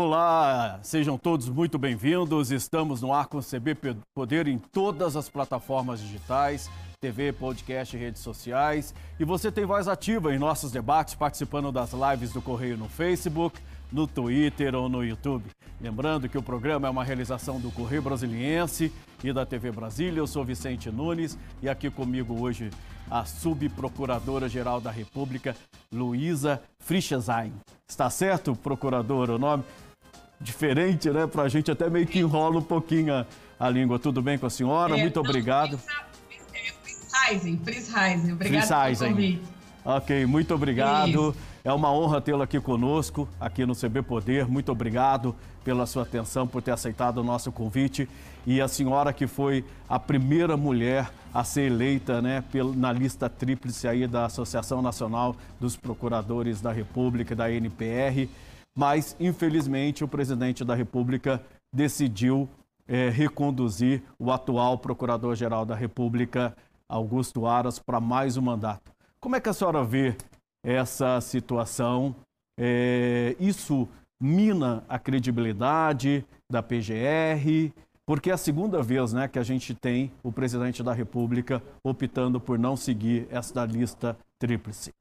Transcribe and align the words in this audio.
Olá, 0.00 0.78
sejam 0.80 1.18
todos 1.18 1.48
muito 1.48 1.76
bem-vindos. 1.76 2.52
Estamos 2.52 3.02
no 3.02 3.12
ar 3.12 3.26
com 3.26 3.38
o 3.38 3.42
CB 3.42 3.96
Poder 4.14 4.46
em 4.46 4.56
todas 4.56 5.16
as 5.16 5.28
plataformas 5.28 5.98
digitais, 5.98 6.70
TV, 7.00 7.32
podcast 7.32 7.96
redes 7.96 8.22
sociais. 8.22 8.94
E 9.18 9.24
você 9.24 9.50
tem 9.50 9.66
voz 9.66 9.88
ativa 9.88 10.32
em 10.32 10.38
nossos 10.38 10.70
debates, 10.70 11.16
participando 11.16 11.72
das 11.72 11.90
lives 11.92 12.32
do 12.32 12.40
Correio 12.40 12.76
no 12.76 12.88
Facebook, 12.88 13.60
no 13.90 14.06
Twitter 14.06 14.72
ou 14.76 14.88
no 14.88 15.04
YouTube. 15.04 15.46
Lembrando 15.80 16.28
que 16.28 16.38
o 16.38 16.42
programa 16.44 16.86
é 16.86 16.90
uma 16.92 17.02
realização 17.02 17.58
do 17.58 17.72
Correio 17.72 18.02
Brasiliense 18.02 18.92
e 19.24 19.32
da 19.32 19.44
TV 19.44 19.72
Brasília. 19.72 20.20
Eu 20.20 20.28
sou 20.28 20.44
Vicente 20.44 20.92
Nunes 20.92 21.36
e 21.60 21.68
aqui 21.68 21.90
comigo 21.90 22.40
hoje 22.40 22.70
a 23.10 23.24
subprocuradora-geral 23.24 24.80
da 24.80 24.92
República, 24.92 25.56
Luísa 25.90 26.62
Frischezain. 26.78 27.52
Está 27.88 28.08
certo, 28.10 28.54
procuradora, 28.54 29.34
o 29.34 29.38
nome? 29.38 29.64
Diferente, 30.40 31.10
né? 31.10 31.26
Para 31.26 31.42
a 31.42 31.48
gente 31.48 31.70
até 31.70 31.88
meio 31.90 32.06
que 32.06 32.18
enrola 32.18 32.58
um 32.58 32.62
pouquinho 32.62 33.14
a, 33.14 33.26
a 33.58 33.68
língua. 33.68 33.98
Tudo 33.98 34.22
bem 34.22 34.38
com 34.38 34.46
a 34.46 34.50
senhora? 34.50 34.96
É, 34.96 35.00
Muito 35.00 35.16
não, 35.16 35.28
obrigado. 35.28 35.78
Friesheisen. 37.58 38.32
Obrigado 38.32 38.98
pelo 38.98 39.10
convite. 39.10 39.42
Ok, 39.84 40.26
muito 40.26 40.54
obrigado. 40.54 41.30
Isso. 41.30 41.36
É 41.64 41.72
uma 41.72 41.92
honra 41.92 42.20
tê-lo 42.20 42.42
aqui 42.42 42.60
conosco, 42.60 43.28
aqui 43.40 43.64
no 43.64 43.74
CB 43.74 44.02
Poder. 44.02 44.46
Muito 44.46 44.70
obrigado 44.70 45.34
pela 45.64 45.86
sua 45.86 46.02
atenção, 46.02 46.46
por 46.46 46.62
ter 46.62 46.72
aceitado 46.72 47.18
o 47.18 47.24
nosso 47.24 47.50
convite. 47.50 48.08
E 48.46 48.60
a 48.60 48.68
senhora 48.68 49.12
que 49.12 49.26
foi 49.26 49.64
a 49.88 49.98
primeira 49.98 50.56
mulher 50.56 51.10
a 51.32 51.44
ser 51.44 51.70
eleita 51.70 52.22
né, 52.22 52.42
na 52.76 52.92
lista 52.92 53.28
tríplice 53.28 53.86
aí 53.86 54.06
da 54.06 54.26
Associação 54.26 54.80
Nacional 54.80 55.36
dos 55.60 55.76
Procuradores 55.76 56.60
da 56.60 56.72
República, 56.72 57.34
da 57.34 57.50
NPR 57.50 58.28
mas 58.78 59.16
infelizmente 59.18 60.04
o 60.04 60.08
presidente 60.08 60.64
da 60.64 60.72
República 60.72 61.42
decidiu 61.74 62.48
é, 62.86 63.08
reconduzir 63.08 64.04
o 64.16 64.30
atual 64.30 64.78
Procurador-Geral 64.78 65.66
da 65.66 65.74
República, 65.74 66.56
Augusto 66.88 67.44
Aras, 67.44 67.80
para 67.80 67.98
mais 67.98 68.36
um 68.36 68.42
mandato. 68.42 68.92
Como 69.18 69.34
é 69.34 69.40
que 69.40 69.48
a 69.48 69.52
senhora 69.52 69.82
vê 69.82 70.16
essa 70.62 71.20
situação? 71.20 72.14
É, 72.56 73.34
isso 73.40 73.88
mina 74.20 74.84
a 74.88 74.96
credibilidade 74.96 76.24
da 76.48 76.62
PGR, 76.62 77.72
porque 78.06 78.30
é 78.30 78.34
a 78.34 78.38
segunda 78.38 78.80
vez 78.80 79.12
né, 79.12 79.26
que 79.26 79.40
a 79.40 79.42
gente 79.42 79.74
tem 79.74 80.12
o 80.22 80.30
presidente 80.30 80.84
da 80.84 80.92
República 80.92 81.60
optando 81.82 82.40
por 82.40 82.56
não 82.56 82.76
seguir 82.76 83.26
essa 83.28 83.64
lista 83.64 84.16
tríplice. 84.38 84.94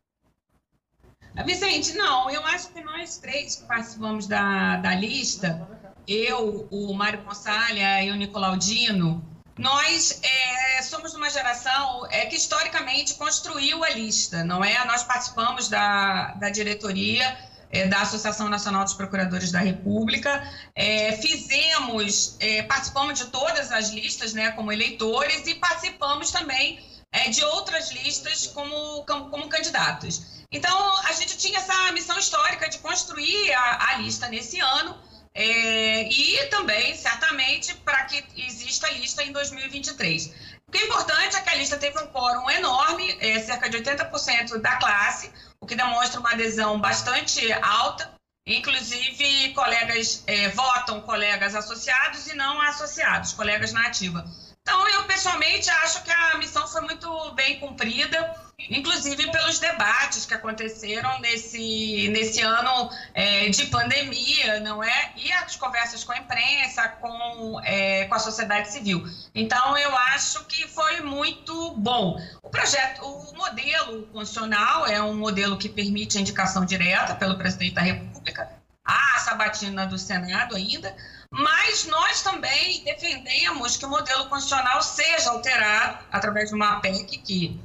Vicente, 1.44 1.94
não, 1.94 2.30
eu 2.30 2.46
acho 2.46 2.70
que 2.70 2.82
nós 2.82 3.18
três 3.18 3.56
que 3.56 3.64
participamos 3.66 4.28
da, 4.28 4.78
da 4.78 4.96
lista, 4.96 5.68
eu, 6.08 6.68
o 6.72 6.94
Mário 6.94 7.22
Consalha 7.24 8.04
e 8.04 8.12
o 8.12 8.16
Nicolaudino, 8.16 9.24
nós 9.58 10.22
é, 10.24 10.82
somos 10.82 11.16
uma 11.16 11.30
geração 11.30 12.06
é, 12.12 12.26
que 12.26 12.36
historicamente 12.36 13.16
construiu 13.16 13.84
a 13.84 13.90
lista, 13.90 14.44
não 14.44 14.64
é? 14.64 14.86
Nós 14.86 15.04
participamos 15.04 15.68
da, 15.68 16.34
da 16.34 16.50
diretoria 16.50 17.38
é, 17.72 17.88
da 17.88 18.02
Associação 18.02 18.48
Nacional 18.50 18.84
dos 18.84 18.94
Procuradores 18.94 19.52
da 19.52 19.60
República, 19.60 20.48
é, 20.76 21.12
fizemos, 21.14 22.38
é, 22.40 22.64
participamos 22.64 23.20
de 23.20 23.26
todas 23.26 23.72
as 23.72 23.90
listas, 23.90 24.34
né, 24.34 24.52
como 24.52 24.72
eleitores 24.72 25.46
e 25.48 25.56
participamos 25.56 26.32
também 26.32 26.80
é, 27.12 27.30
de 27.30 27.44
outras 27.44 27.92
listas 27.92 28.48
como, 28.48 29.04
como, 29.06 29.48
candidatos. 29.48 30.46
Então, 30.52 30.98
a 31.06 31.14
gente 31.14 31.38
tinha 31.38 31.60
essa 31.60 31.92
missão 31.92 32.18
histórica 32.18 32.70
de 32.70 32.80
construir 32.80 33.54
a, 33.54 33.92
a 33.92 33.98
lista 33.98 34.28
nesse 34.30 34.60
ano 34.60 34.98
é, 35.34 36.10
e 36.10 36.48
também, 36.48 36.96
certamente, 36.96 37.74
para 37.76 38.06
que 38.06 38.24
exista 38.42 38.88
a 38.88 38.92
lista 38.92 39.24
em 39.24 39.32
2023. 39.32 40.34
O 40.68 40.72
que 40.72 40.80
é 40.80 40.86
importante 40.86 41.36
é 41.36 41.42
que 41.42 41.50
a 41.50 41.56
lista 41.56 41.78
teve 41.78 41.98
um 42.00 42.08
quórum 42.08 42.50
enorme, 42.50 43.18
é, 43.22 43.40
cerca 43.40 43.70
de 43.70 43.78
80% 43.78 44.58
da 44.58 44.76
classe, 44.78 45.32
o 45.62 45.66
que 45.66 45.76
demonstra 45.76 46.20
uma 46.20 46.32
adesão 46.32 46.80
bastante 46.80 47.52
alta. 47.54 48.12
Inclusive, 48.46 49.54
colegas 49.54 50.24
é, 50.26 50.50
votam 50.50 51.02
colegas 51.02 51.54
associados 51.54 52.28
e 52.28 52.36
não 52.36 52.62
associados, 52.62 53.34
colegas 53.34 53.74
na 53.74 53.88
ativa. 53.88 54.26
Então, 54.68 54.86
eu 54.90 55.04
pessoalmente 55.06 55.70
acho 55.70 56.04
que 56.04 56.12
a 56.12 56.38
missão 56.38 56.68
foi 56.68 56.82
muito 56.82 57.32
bem 57.36 57.58
cumprida 57.58 58.36
inclusive 58.70 59.32
pelos 59.32 59.60
debates 59.60 60.26
que 60.26 60.34
aconteceram 60.34 61.22
nesse, 61.22 62.10
nesse 62.10 62.42
ano 62.42 62.90
é, 63.14 63.48
de 63.48 63.68
pandemia, 63.68 64.60
não 64.60 64.84
é? 64.84 65.12
E 65.16 65.32
as 65.32 65.56
conversas 65.56 66.04
com 66.04 66.12
a 66.12 66.18
imprensa, 66.18 66.90
com, 67.00 67.62
é, 67.64 68.06
com 68.06 68.16
a 68.16 68.20
sociedade 68.20 68.70
civil. 68.70 69.06
Então, 69.34 69.78
eu 69.78 69.96
acho 69.96 70.44
que 70.46 70.68
foi 70.68 71.00
muito 71.00 71.72
bom. 71.78 72.20
O 72.44 72.50
projeto, 72.50 73.06
o 73.06 73.38
modelo 73.38 74.08
constitucional 74.08 74.86
é 74.86 75.02
um 75.02 75.16
modelo 75.16 75.56
que 75.58 75.70
permite 75.70 76.18
a 76.18 76.22
indicação 76.22 76.66
direta 76.66 77.16
pelo 77.16 77.38
presidente 77.38 77.76
da 77.76 77.82
República, 77.82 78.50
a 78.84 79.20
sabatina 79.20 79.86
do 79.86 79.98
Senado 79.98 80.56
ainda, 80.56 80.94
mas 81.32 81.86
nós 81.86 82.22
também 82.22 82.84
defendemos 82.84 83.78
que 83.78 83.86
o 83.86 83.90
modelo 83.90 84.28
constitucional 84.30 84.82
seja 84.82 85.30
alterado 85.30 86.00
através 86.12 86.50
de 86.50 86.56
uma 86.56 86.80
PEC 86.80 87.18
que 87.20 87.60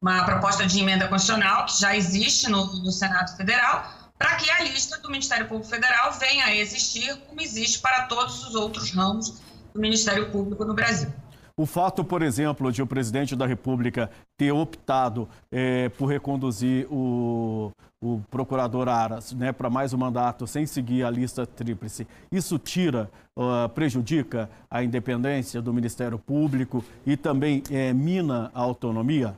uma 0.00 0.24
proposta 0.24 0.64
de 0.64 0.80
emenda 0.80 1.08
constitucional 1.08 1.66
que 1.66 1.80
já 1.80 1.96
existe 1.96 2.48
no, 2.48 2.66
no 2.82 2.92
Senado 2.92 3.36
Federal, 3.36 4.12
para 4.16 4.36
que 4.36 4.50
a 4.50 4.62
lista 4.62 4.98
do 4.98 5.10
Ministério 5.10 5.46
Público 5.46 5.68
Federal 5.68 6.12
venha 6.12 6.46
a 6.46 6.54
existir 6.54 7.16
como 7.26 7.40
existe 7.40 7.80
para 7.80 8.06
todos 8.06 8.44
os 8.46 8.54
outros 8.54 8.92
ramos 8.92 9.40
do 9.74 9.80
Ministério 9.80 10.30
Público 10.30 10.64
no 10.64 10.74
Brasil. 10.74 11.12
O 11.58 11.66
fato, 11.66 12.04
por 12.04 12.22
exemplo, 12.22 12.70
de 12.70 12.80
o 12.80 12.86
presidente 12.86 13.34
da 13.34 13.44
República 13.44 14.08
ter 14.36 14.52
optado 14.52 15.28
é, 15.50 15.88
por 15.88 16.06
reconduzir 16.06 16.86
o, 16.88 17.72
o 18.00 18.22
procurador 18.30 18.88
Aras 18.88 19.32
né, 19.32 19.50
para 19.50 19.68
mais 19.68 19.92
um 19.92 19.98
mandato 19.98 20.46
sem 20.46 20.64
seguir 20.66 21.02
a 21.02 21.10
lista 21.10 21.44
tríplice, 21.44 22.06
isso 22.30 22.60
tira, 22.60 23.10
uh, 23.36 23.68
prejudica 23.70 24.48
a 24.70 24.84
independência 24.84 25.60
do 25.60 25.74
Ministério 25.74 26.16
Público 26.16 26.84
e 27.04 27.16
também 27.16 27.64
é, 27.72 27.92
mina 27.92 28.52
a 28.54 28.60
autonomia? 28.60 29.36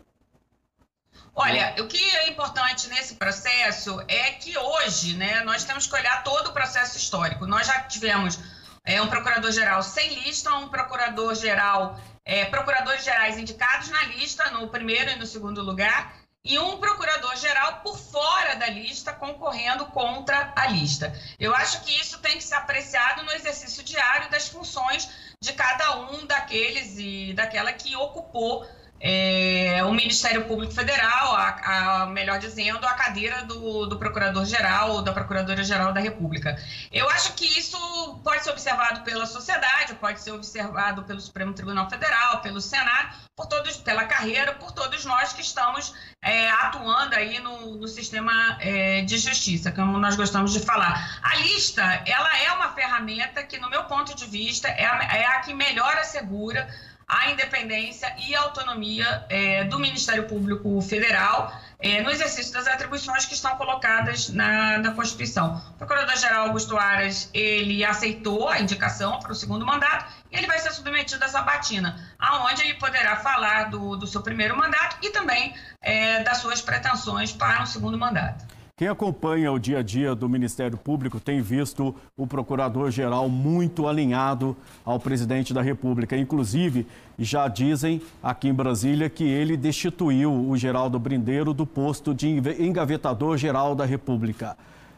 Olha, 1.34 1.74
o 1.80 1.86
que 1.86 1.96
é 1.96 2.28
importante 2.28 2.86
nesse 2.90 3.14
processo 3.14 3.98
é 4.06 4.32
que 4.32 4.58
hoje, 4.58 5.16
né, 5.16 5.42
nós 5.44 5.64
temos 5.64 5.86
que 5.86 5.94
olhar 5.94 6.22
todo 6.22 6.48
o 6.48 6.52
processo 6.52 6.98
histórico. 6.98 7.46
Nós 7.46 7.66
já 7.66 7.80
tivemos 7.84 8.38
é, 8.84 9.00
um 9.00 9.08
procurador-geral 9.08 9.82
sem 9.82 10.14
lista, 10.22 10.54
um 10.54 10.68
procurador-geral, 10.68 11.98
é, 12.24 12.44
procuradores 12.46 13.04
gerais 13.04 13.38
indicados 13.38 13.88
na 13.88 14.02
lista, 14.04 14.50
no 14.50 14.68
primeiro 14.68 15.10
e 15.10 15.16
no 15.16 15.26
segundo 15.26 15.62
lugar, 15.62 16.14
e 16.42 16.58
um 16.58 16.78
procurador-geral 16.78 17.80
por 17.82 17.98
fora 17.98 18.56
da 18.56 18.66
lista, 18.66 19.12
concorrendo 19.12 19.86
contra 19.86 20.52
a 20.56 20.68
lista. 20.68 21.12
Eu 21.38 21.54
acho 21.54 21.82
que 21.82 21.92
isso 22.00 22.18
tem 22.20 22.38
que 22.38 22.44
ser 22.44 22.54
apreciado 22.54 23.22
no 23.24 23.32
exercício 23.32 23.82
diário 23.82 24.30
das 24.30 24.48
funções 24.48 25.08
de 25.40 25.52
cada 25.52 25.98
um 25.98 26.26
daqueles 26.26 26.96
e 26.98 27.34
daquela 27.34 27.72
que 27.72 27.94
ocupou 27.94 28.66
é, 29.00 29.82
o 29.84 29.92
Ministério 29.92 30.44
Público 30.44 30.74
Federal, 30.74 31.34
a, 31.34 32.02
a, 32.02 32.06
melhor 32.06 32.38
dizendo, 32.38 32.84
a 32.86 32.92
cadeira 32.92 33.42
do, 33.44 33.86
do 33.86 33.98
Procurador-Geral 33.98 34.90
ou 34.90 35.02
da 35.02 35.12
Procuradora-Geral 35.12 35.92
da 35.92 36.00
República. 36.00 36.56
Eu 36.92 37.08
acho 37.08 37.32
que 37.32 37.46
isso 37.58 37.78
pode 38.22 38.44
ser 38.44 38.50
observado 38.50 39.00
pela 39.00 39.24
sociedade, 39.24 39.94
pode 39.94 40.20
ser 40.20 40.32
observado 40.32 41.02
pelo 41.04 41.20
Supremo 41.20 41.54
Tribunal 41.54 41.88
Federal, 41.88 42.42
pelo 42.42 42.60
Senado, 42.60 43.16
por 43.34 43.46
todos, 43.46 43.78
pela 43.78 44.04
carreira, 44.04 44.52
por 44.54 44.72
todos 44.72 45.06
nós 45.06 45.32
que 45.32 45.40
estamos 45.40 45.94
é, 46.22 46.50
atuando 46.50 47.14
aí 47.14 47.38
no, 47.38 47.76
no 47.76 47.88
sistema 47.88 48.58
é, 48.60 49.00
de 49.00 49.16
justiça, 49.16 49.72
como 49.72 49.98
nós 49.98 50.14
gostamos 50.14 50.52
de 50.52 50.60
falar. 50.60 51.18
A 51.22 51.36
lista, 51.36 51.82
ela 52.06 52.38
é 52.38 52.52
uma 52.52 52.72
ferramenta 52.72 53.42
que, 53.42 53.58
no 53.58 53.70
meu 53.70 53.84
ponto 53.84 54.14
de 54.14 54.26
vista, 54.26 54.68
é 54.68 54.84
a, 54.84 55.02
é 55.16 55.26
a 55.26 55.40
que 55.40 55.54
melhor 55.54 55.96
assegura 55.96 56.68
a 57.10 57.32
independência 57.32 58.14
e 58.18 58.36
a 58.36 58.42
autonomia 58.42 59.26
é, 59.28 59.64
do 59.64 59.80
Ministério 59.80 60.28
Público 60.28 60.80
Federal 60.80 61.52
é, 61.80 62.00
no 62.02 62.10
exercício 62.10 62.52
das 62.52 62.68
atribuições 62.68 63.24
que 63.24 63.34
estão 63.34 63.56
colocadas 63.56 64.28
na, 64.28 64.78
na 64.78 64.92
Constituição. 64.92 65.60
O 65.70 65.78
Procurador-Geral 65.78 66.46
Augusto 66.46 66.78
Aras, 66.78 67.28
ele 67.34 67.84
aceitou 67.84 68.48
a 68.48 68.60
indicação 68.60 69.18
para 69.18 69.32
o 69.32 69.34
segundo 69.34 69.66
mandato 69.66 70.12
e 70.30 70.36
ele 70.36 70.46
vai 70.46 70.58
ser 70.60 70.70
submetido 70.70 71.24
a 71.24 71.28
sabatina, 71.28 71.98
aonde 72.16 72.62
ele 72.62 72.74
poderá 72.74 73.16
falar 73.16 73.70
do, 73.70 73.96
do 73.96 74.06
seu 74.06 74.22
primeiro 74.22 74.56
mandato 74.56 74.98
e 75.02 75.10
também 75.10 75.54
é, 75.82 76.22
das 76.22 76.38
suas 76.38 76.62
pretensões 76.62 77.32
para 77.32 77.60
um 77.62 77.66
segundo 77.66 77.98
mandato. 77.98 78.59
Quem 78.80 78.88
acompanha 78.88 79.52
o 79.52 79.58
dia 79.58 79.80
a 79.80 79.82
dia 79.82 80.14
do 80.14 80.26
Ministério 80.26 80.78
Público 80.78 81.20
tem 81.20 81.42
visto 81.42 81.94
o 82.16 82.26
procurador-geral 82.26 83.28
muito 83.28 83.86
alinhado 83.86 84.56
ao 84.82 84.98
presidente 84.98 85.52
da 85.52 85.60
República. 85.60 86.16
Inclusive, 86.16 86.86
já 87.18 87.46
dizem 87.46 88.00
aqui 88.22 88.48
em 88.48 88.54
Brasília 88.54 89.10
que 89.10 89.22
ele 89.22 89.54
destituiu 89.54 90.32
o 90.32 90.56
Geraldo 90.56 90.98
Brindeiro 90.98 91.52
do 91.52 91.66
posto 91.66 92.14
de 92.14 92.26
engavetador-geral 92.58 93.74
da 93.74 93.84
República. 93.84 94.56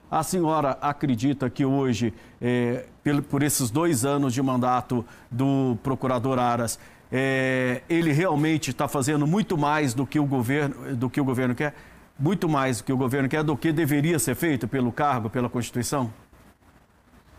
A 0.09 0.23
senhora 0.23 0.79
acredita 0.81 1.51
que 1.51 1.65
hoje, 1.65 2.15
é, 2.41 2.85
por 3.29 3.43
esses 3.43 3.69
dois 3.69 4.05
anos 4.05 4.33
de 4.33 4.41
mandato 4.41 5.05
do 5.29 5.77
procurador 5.83 6.39
Aras, 6.39 6.79
é, 7.11 7.83
ele 7.91 8.13
realmente 8.13 8.71
está 8.71 8.87
fazendo 8.87 9.27
muito 9.27 9.59
mais 9.59 9.93
do 9.93 10.07
que 10.07 10.21
o 10.21 10.25
governo, 10.25 10.95
do 10.95 11.11
que 11.11 11.21
o 11.21 11.25
governo 11.25 11.55
quer, 11.55 11.75
muito 12.23 12.49
mais 12.49 12.79
do 12.79 12.85
que 12.85 12.93
o 12.93 12.97
governo 12.97 13.29
quer, 13.29 13.43
do 13.43 13.57
que 13.57 13.73
deveria 13.73 14.17
ser 14.17 14.37
feito 14.37 14.69
pelo 14.69 14.93
cargo, 14.93 15.29
pela 15.29 15.49
Constituição? 15.49 16.13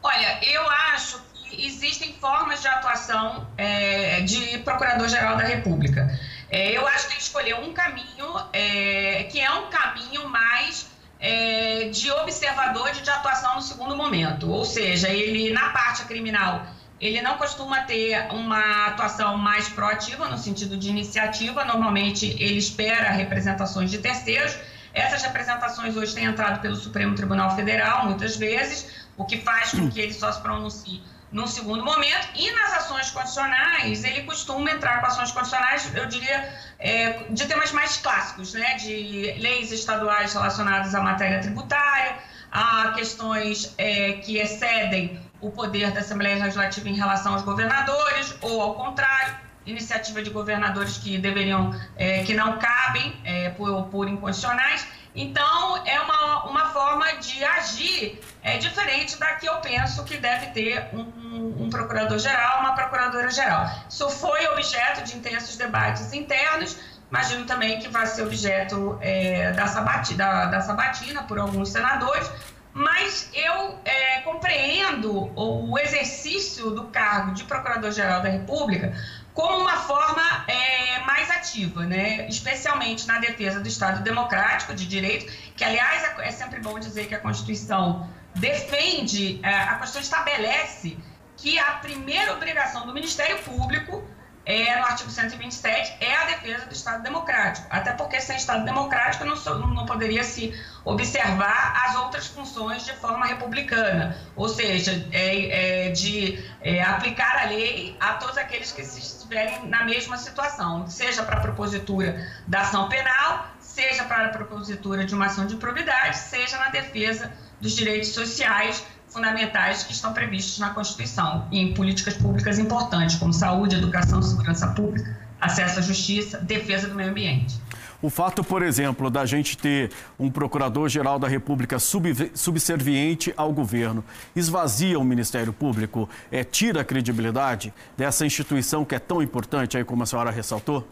Olha, 0.04 0.40
eu 0.44 0.70
acho 0.94 1.22
que 1.36 1.66
existem 1.66 2.14
formas 2.20 2.62
de 2.62 2.68
atuação 2.68 3.48
é, 3.58 4.20
de 4.22 4.58
Procurador-Geral 4.60 5.38
da 5.38 5.44
República. 5.44 6.20
É, 6.52 6.78
eu 6.78 6.86
acho 6.86 7.08
que 7.08 7.14
ele 7.14 7.22
escolheu 7.22 7.58
um 7.62 7.74
caminho 7.74 8.28
é, 8.52 9.24
que 9.32 9.40
é 9.40 9.50
um 9.52 9.70
caminho 9.70 10.28
mais 10.28 10.92
é, 11.18 11.88
de 11.88 12.12
observador 12.12 12.92
de 12.92 13.10
atuação 13.10 13.56
no 13.56 13.62
segundo 13.62 13.96
momento. 13.96 14.52
Ou 14.52 14.66
seja, 14.66 15.08
ele, 15.08 15.54
na 15.54 15.70
parte 15.70 16.04
criminal, 16.04 16.68
ele 17.00 17.22
não 17.22 17.38
costuma 17.38 17.84
ter 17.84 18.28
uma 18.34 18.88
atuação 18.88 19.38
mais 19.38 19.70
proativa, 19.70 20.28
no 20.28 20.38
sentido 20.38 20.76
de 20.76 20.90
iniciativa. 20.90 21.64
Normalmente, 21.64 22.26
ele 22.38 22.58
espera 22.58 23.12
representações 23.12 23.90
de 23.90 24.00
terceiros. 24.00 24.58
Essas 24.94 25.24
representações 25.24 25.98
hoje 25.98 26.14
têm 26.14 26.26
entrado 26.26 26.62
pelo 26.62 26.76
Supremo 26.76 27.16
Tribunal 27.16 27.56
Federal, 27.56 28.06
muitas 28.06 28.38
vezes, 28.38 29.06
o 29.18 29.26
que 29.26 29.38
faz 29.42 29.72
com 29.72 29.90
que 29.90 30.00
ele 30.00 30.14
só 30.14 30.32
se 30.32 30.40
pronuncie 30.42 31.02
num 31.32 31.48
segundo 31.48 31.84
momento. 31.84 32.28
E 32.36 32.52
nas 32.52 32.74
ações 32.74 33.10
constitucionais, 33.10 34.04
ele 34.04 34.22
costuma 34.22 34.70
entrar 34.72 35.02
com 35.02 35.08
ações 35.08 35.32
constitucionais, 35.32 35.94
eu 35.96 36.06
diria, 36.06 36.54
é, 36.78 37.24
de 37.30 37.46
temas 37.48 37.72
mais 37.72 37.98
clássicos, 37.98 38.54
né? 38.54 38.76
de 38.76 39.36
leis 39.40 39.72
estaduais 39.72 40.34
relacionadas 40.34 40.94
à 40.94 41.02
matéria 41.02 41.42
tributária, 41.42 42.16
a 42.52 42.94
questões 42.96 43.74
é, 43.80 44.14
que 44.14 44.38
excedem 44.38 45.20
o 45.42 45.50
poder 45.50 45.92
da 45.92 46.02
Assembleia 46.02 46.36
Legislativa 46.36 46.88
em 46.88 46.96
relação 46.96 47.34
aos 47.34 47.42
governadores, 47.42 48.36
ou 48.42 48.62
ao 48.62 48.76
contrário, 48.76 49.36
iniciativa 49.66 50.22
de 50.22 50.30
governadores 50.30 50.98
que 50.98 51.18
deveriam, 51.18 51.74
é, 51.96 52.24
que 52.24 52.34
não 52.34 52.58
cabem 52.60 53.16
é, 53.24 53.50
por, 53.52 53.84
por 53.86 54.08
inconstitucionais. 54.08 54.86
Então, 55.16 55.86
é 55.86 56.00
uma, 56.02 56.46
uma 56.46 56.66
forma 56.72 57.06
de 57.18 57.44
agir 57.44 58.20
é, 58.42 58.58
diferente 58.58 59.18
da 59.20 59.34
que 59.34 59.48
eu 59.48 59.56
penso 59.58 60.04
que 60.06 60.18
deve 60.18 60.48
ter 60.48 60.90
um, 60.92 61.66
um 61.66 61.70
procurador-geral, 61.70 62.62
uma 62.62 62.74
procuradora-geral. 62.74 63.70
Isso 63.88 64.10
foi 64.10 64.46
objeto 64.48 65.04
de 65.04 65.16
intensos 65.16 65.56
debates 65.56 66.14
internos, 66.14 66.78
imagino 67.10 67.46
também 67.46 67.80
que 67.80 67.88
vai 67.90 68.08
ser 68.08 68.24
objeto 68.24 68.98
é, 69.02 69.52
da, 69.52 69.68
sabatina, 69.68 70.18
da, 70.18 70.46
da, 70.46 70.62
sabatina 70.62 71.24
por 71.24 71.38
alguns 71.38 71.70
senadores, 71.70 72.30
mas 72.74 73.30
eu 73.36 73.78
é, 73.86 74.22
compreendo 74.22 75.32
o 75.36 75.78
exercício 75.78 76.72
do 76.72 76.86
cargo 76.86 77.32
de 77.34 77.44
Procurador-Geral 77.44 78.24
da 78.24 78.30
República 78.30 78.94
como 79.34 79.58
uma 79.58 79.78
forma 79.78 80.46
é, 80.48 81.00
mais 81.06 81.30
ativa, 81.32 81.86
né? 81.86 82.28
especialmente 82.28 83.08
na 83.08 83.20
defesa 83.20 83.60
do 83.60 83.68
Estado 83.68 84.04
democrático 84.04 84.74
de 84.74 84.86
direito, 84.86 85.32
que, 85.56 85.64
aliás, 85.64 86.04
é, 86.20 86.32
sempre 86.32 86.60
bom 86.60 86.80
dizer 86.80 87.08
que 87.08 87.16
a 87.16 87.20
Constituição 87.20 88.08
defende, 88.36 89.40
é, 89.44 89.54
a 89.54 89.76
Constituição 89.76 90.02
estabelece 90.02 90.98
que 91.36 91.58
a 91.58 91.72
primeira 91.74 92.34
obrigação 92.34 92.86
do 92.86 92.94
Ministério 92.94 93.40
Público 93.40 94.08
é, 94.46 94.78
no 94.78 94.86
artigo 94.86 95.10
127, 95.10 95.98
é 96.02 96.16
a 96.16 96.26
defesa 96.26 96.66
do 96.66 96.74
Estado 96.74 97.02
Democrático. 97.04 97.66
Até 97.70 97.94
porque 97.94 98.20
sem 98.20 98.36
Estado 98.36 98.66
Democrático 98.66 99.24
não, 99.24 99.36
não 99.68 99.86
poderia 99.86 100.24
se 100.24 100.54
observar 100.84 101.82
as 101.86 101.96
outras 101.96 102.28
funções 102.28 102.84
de 102.84 102.94
forma 102.94 103.26
republicana, 103.26 104.18
ou 104.36 104.50
seja, 104.50 105.08
é, 105.12 105.88
é 105.88 105.92
de 105.92 106.44
é, 106.62 106.82
aplicar 106.82 107.44
a 107.44 107.46
lei 107.46 107.96
a 108.00 108.14
todos 108.16 108.38
aqueles 108.38 108.72
que 108.72 108.82
estiverem 108.82 109.66
na 109.68 109.86
mesma 109.86 110.18
situação, 110.18 110.88
seja 110.88 111.24
para 111.24 111.38
a 111.38 111.40
propositura 111.40 112.28
da 112.46 112.62
ação 112.62 112.90
penal, 112.90 113.48
seja 113.60 114.04
para 114.04 114.26
a 114.26 114.30
propositura 114.30 115.06
de 115.06 115.16
uma 115.16 115.28
ação 115.28 115.48
de 115.48 115.56
probidade, 115.56 116.18
seja 116.18 116.58
na 116.58 116.70
defesa 116.70 117.32
dos 117.62 117.74
direitos 117.74 118.10
sociais 118.10 118.86
fundamentais 119.14 119.84
que 119.84 119.94
estão 119.94 120.12
previstos 120.12 120.58
na 120.60 120.72
Constituição 120.72 121.48
e 121.52 121.60
em 121.60 121.74
políticas 121.74 122.16
públicas 122.16 122.58
importantes, 122.58 123.16
como 123.16 123.32
saúde, 123.32 123.76
educação, 123.76 124.22
segurança 124.22 124.68
pública, 124.68 125.16
acesso 125.40 125.80
à 125.80 125.82
justiça, 125.82 126.40
defesa 126.40 126.88
do 126.88 126.96
meio 126.96 127.12
ambiente. 127.12 127.62
O 128.02 128.10
fato, 128.10 128.44
por 128.44 128.62
exemplo, 128.62 129.10
da 129.10 129.26
gente 129.26 129.58
ter 129.58 129.90
um 130.20 130.30
procurador-geral 130.30 131.18
da 131.18 131.26
República 131.26 131.78
subserviente 131.80 133.34
ao 133.38 133.54
governo 133.54 134.04
esvazia 134.36 135.00
o 135.00 135.06
Ministério 135.06 135.54
Público, 135.54 136.10
é, 136.30 136.44
tira 136.44 136.82
a 136.82 136.84
credibilidade 136.84 137.74
dessa 137.96 138.26
instituição 138.26 138.84
que 138.84 138.94
é 138.94 139.00
tão 139.00 139.24
importante, 139.24 139.78
aí 139.78 139.86
como 139.86 140.04
a 140.04 140.06
senhora 140.06 140.32
ressaltou? 140.32 140.86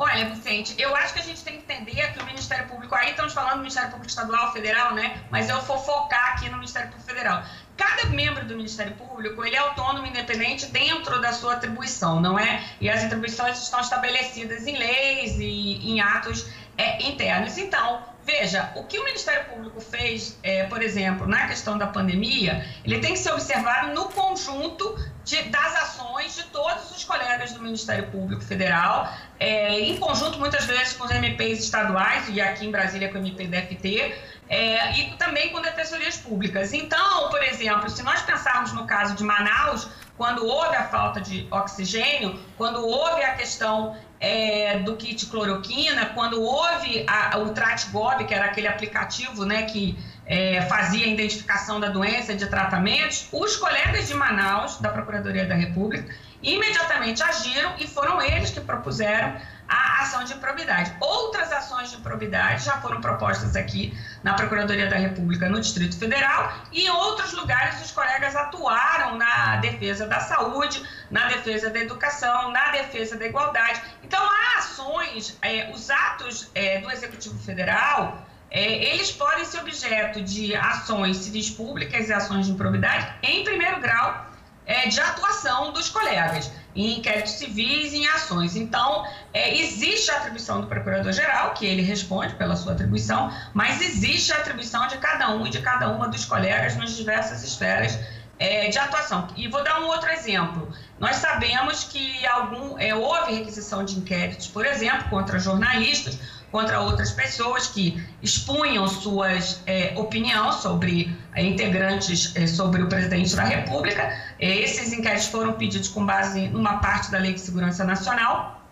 Olha, 0.00 0.28
Vicente, 0.28 0.76
eu 0.78 0.94
acho 0.94 1.12
que 1.12 1.18
a 1.18 1.24
gente 1.24 1.42
tem 1.42 1.60
que 1.60 1.72
entender 1.72 2.12
que 2.12 2.22
o 2.22 2.24
Ministério 2.24 2.68
Público, 2.68 2.94
aí 2.94 3.10
estamos 3.10 3.32
falando 3.32 3.54
do 3.54 3.58
Ministério 3.58 3.90
Público 3.90 4.08
Estadual, 4.08 4.52
Federal, 4.52 4.94
né? 4.94 5.20
Mas 5.28 5.48
eu 5.48 5.60
vou 5.62 5.76
focar 5.76 6.34
aqui 6.34 6.48
no 6.48 6.56
Ministério 6.56 6.88
Público 6.88 7.10
Federal. 7.10 7.42
Cada 7.76 8.08
membro 8.10 8.44
do 8.44 8.54
Ministério 8.54 8.94
Público, 8.94 9.44
ele 9.44 9.56
é 9.56 9.58
autônomo 9.58 10.06
e 10.06 10.10
independente 10.10 10.66
dentro 10.66 11.20
da 11.20 11.32
sua 11.32 11.54
atribuição, 11.54 12.20
não 12.20 12.38
é? 12.38 12.62
E 12.80 12.88
as 12.88 13.02
atribuições 13.02 13.60
estão 13.60 13.80
estabelecidas 13.80 14.68
em 14.68 14.76
leis 14.76 15.36
e 15.40 15.90
em 15.90 16.00
atos 16.00 16.46
é, 16.76 17.02
internos. 17.02 17.58
Então, 17.58 18.00
veja, 18.28 18.70
o 18.76 18.84
que 18.84 18.98
o 18.98 19.04
Ministério 19.04 19.46
Público 19.46 19.80
fez, 19.80 20.38
é, 20.42 20.64
por 20.64 20.82
exemplo, 20.82 21.26
na 21.26 21.48
questão 21.48 21.78
da 21.78 21.86
pandemia, 21.86 22.62
ele 22.84 22.98
tem 22.98 23.14
que 23.14 23.18
ser 23.18 23.32
observado 23.32 23.94
no 23.94 24.10
conjunto 24.10 25.02
de, 25.24 25.42
das 25.44 25.74
ações 25.76 26.36
de 26.36 26.42
todos 26.44 26.90
os 26.90 27.04
colegas 27.04 27.54
do 27.54 27.60
Ministério 27.60 28.06
Público 28.08 28.42
Federal, 28.44 29.10
é, 29.40 29.80
em 29.80 29.96
conjunto 29.96 30.38
muitas 30.38 30.66
vezes 30.66 30.92
com 30.92 31.04
os 31.06 31.10
MPs 31.10 31.60
estaduais, 31.60 32.28
e 32.28 32.38
aqui 32.38 32.66
em 32.66 32.70
Brasília 32.70 33.08
com 33.08 33.16
o 33.16 33.20
MP 33.26 33.46
DFT, 33.46 34.14
é, 34.50 34.92
e 34.98 35.16
também 35.16 35.48
com 35.48 35.62
defensorias 35.62 36.18
públicas. 36.18 36.74
Então, 36.74 37.30
por 37.30 37.42
exemplo, 37.42 37.88
se 37.88 38.02
nós 38.02 38.20
pensarmos 38.20 38.74
no 38.74 38.86
caso 38.86 39.14
de 39.14 39.24
Manaus, 39.24 39.88
quando 40.18 40.44
houve 40.44 40.76
a 40.76 40.84
falta 40.88 41.18
de 41.20 41.46
oxigênio, 41.50 42.38
quando 42.58 42.84
houve 42.84 43.22
a 43.22 43.34
questão 43.34 43.96
é, 44.20 44.78
do 44.80 44.96
kit 44.96 45.26
cloroquina, 45.26 46.06
quando 46.06 46.42
houve 46.42 47.04
a, 47.06 47.38
o 47.38 47.50
TratGov, 47.50 48.24
que 48.24 48.34
era 48.34 48.46
aquele 48.46 48.66
aplicativo 48.66 49.44
né, 49.44 49.62
que 49.62 49.98
é, 50.26 50.62
fazia 50.62 51.06
a 51.06 51.08
identificação 51.08 51.80
da 51.80 51.88
doença 51.88 52.34
de 52.34 52.46
tratamentos, 52.46 53.28
os 53.32 53.56
colegas 53.56 54.08
de 54.08 54.14
Manaus, 54.14 54.78
da 54.78 54.90
Procuradoria 54.90 55.46
da 55.46 55.54
República, 55.54 56.12
imediatamente 56.42 57.22
agiram 57.22 57.74
e 57.78 57.86
foram 57.86 58.20
eles 58.20 58.50
que 58.50 58.60
propuseram 58.60 59.36
a 59.68 60.02
ação 60.02 60.24
de 60.24 60.34
probidade. 60.36 60.94
Outras 61.00 61.52
ações 61.52 61.90
de 61.90 61.98
probidade 61.98 62.64
já 62.64 62.80
foram 62.80 63.00
propostas 63.00 63.54
aqui 63.54 63.96
na 64.22 64.34
Procuradoria 64.34 64.88
da 64.88 64.96
República 64.96 65.48
no 65.48 65.60
Distrito 65.60 65.98
Federal 65.98 66.52
e 66.72 66.86
em 66.86 66.90
outros 66.90 67.32
lugares 67.34 67.80
os 67.84 67.90
colegas 67.90 68.34
atuaram 68.34 69.16
na 69.16 69.56
defesa 69.56 70.06
da 70.06 70.20
saúde, 70.20 70.82
na 71.10 71.26
defesa 71.28 71.70
da 71.70 71.78
educação, 71.78 72.50
na 72.50 72.70
defesa 72.70 73.16
da 73.16 73.26
igualdade. 73.26 73.80
Então, 74.02 74.20
há 74.22 74.58
ações, 74.58 75.36
é, 75.42 75.70
os 75.72 75.90
atos 75.90 76.50
é, 76.54 76.80
do 76.80 76.90
Executivo 76.90 77.38
Federal, 77.38 78.26
é, 78.50 78.92
eles 78.94 79.12
podem 79.12 79.44
ser 79.44 79.60
objeto 79.60 80.22
de 80.22 80.54
ações 80.56 81.18
civis 81.18 81.50
públicas 81.50 82.08
e 82.08 82.12
ações 82.12 82.46
de 82.46 82.52
improbidade 82.52 83.06
em 83.22 83.44
primeiro 83.44 83.78
grau 83.80 84.27
é, 84.68 84.86
de 84.86 85.00
atuação 85.00 85.72
dos 85.72 85.88
colegas 85.88 86.52
em 86.76 86.98
inquéritos 86.98 87.32
civis 87.32 87.92
e 87.94 88.02
em 88.02 88.06
ações. 88.06 88.54
Então, 88.54 89.04
é, 89.32 89.58
existe 89.58 90.10
a 90.10 90.18
atribuição 90.18 90.60
do 90.60 90.66
Procurador-Geral, 90.66 91.54
que 91.54 91.66
ele 91.66 91.82
responde 91.82 92.34
pela 92.34 92.54
sua 92.54 92.74
atribuição, 92.74 93.32
mas 93.54 93.80
existe 93.80 94.30
a 94.32 94.36
atribuição 94.36 94.86
de 94.86 94.98
cada 94.98 95.30
um 95.30 95.46
e 95.46 95.50
de 95.50 95.60
cada 95.62 95.88
uma 95.88 96.06
dos 96.06 96.26
colegas 96.26 96.76
nas 96.76 96.94
diversas 96.94 97.42
esferas 97.42 97.98
é, 98.38 98.68
de 98.68 98.78
atuação. 98.78 99.26
E 99.36 99.48
vou 99.48 99.64
dar 99.64 99.80
um 99.80 99.86
outro 99.86 100.10
exemplo. 100.10 100.70
Nós 101.00 101.16
sabemos 101.16 101.84
que 101.84 102.26
algum, 102.26 102.78
é, 102.78 102.94
houve 102.94 103.34
requisição 103.34 103.84
de 103.84 103.98
inquéritos, 103.98 104.46
por 104.48 104.66
exemplo, 104.66 105.08
contra 105.08 105.38
jornalistas, 105.38 106.18
contra 106.50 106.80
outras 106.80 107.10
pessoas 107.10 107.66
que 107.66 108.02
expunham 108.22 108.86
suas 108.88 109.62
é, 109.66 109.92
opiniões 109.96 110.56
sobre 110.56 111.16
é, 111.34 111.42
integrantes 111.42 112.34
é, 112.36 112.46
sobre 112.46 112.82
o 112.82 112.88
presidente 112.88 113.34
da 113.36 113.44
República. 113.44 114.02
É, 114.38 114.56
esses 114.58 114.92
inquéritos 114.92 115.26
foram 115.26 115.52
pedidos 115.54 115.88
com 115.88 116.04
base 116.04 116.48
numa 116.48 116.78
parte 116.78 117.10
da 117.10 117.18
Lei 117.18 117.34
de 117.34 117.40
Segurança 117.40 117.84
Nacional 117.84 118.62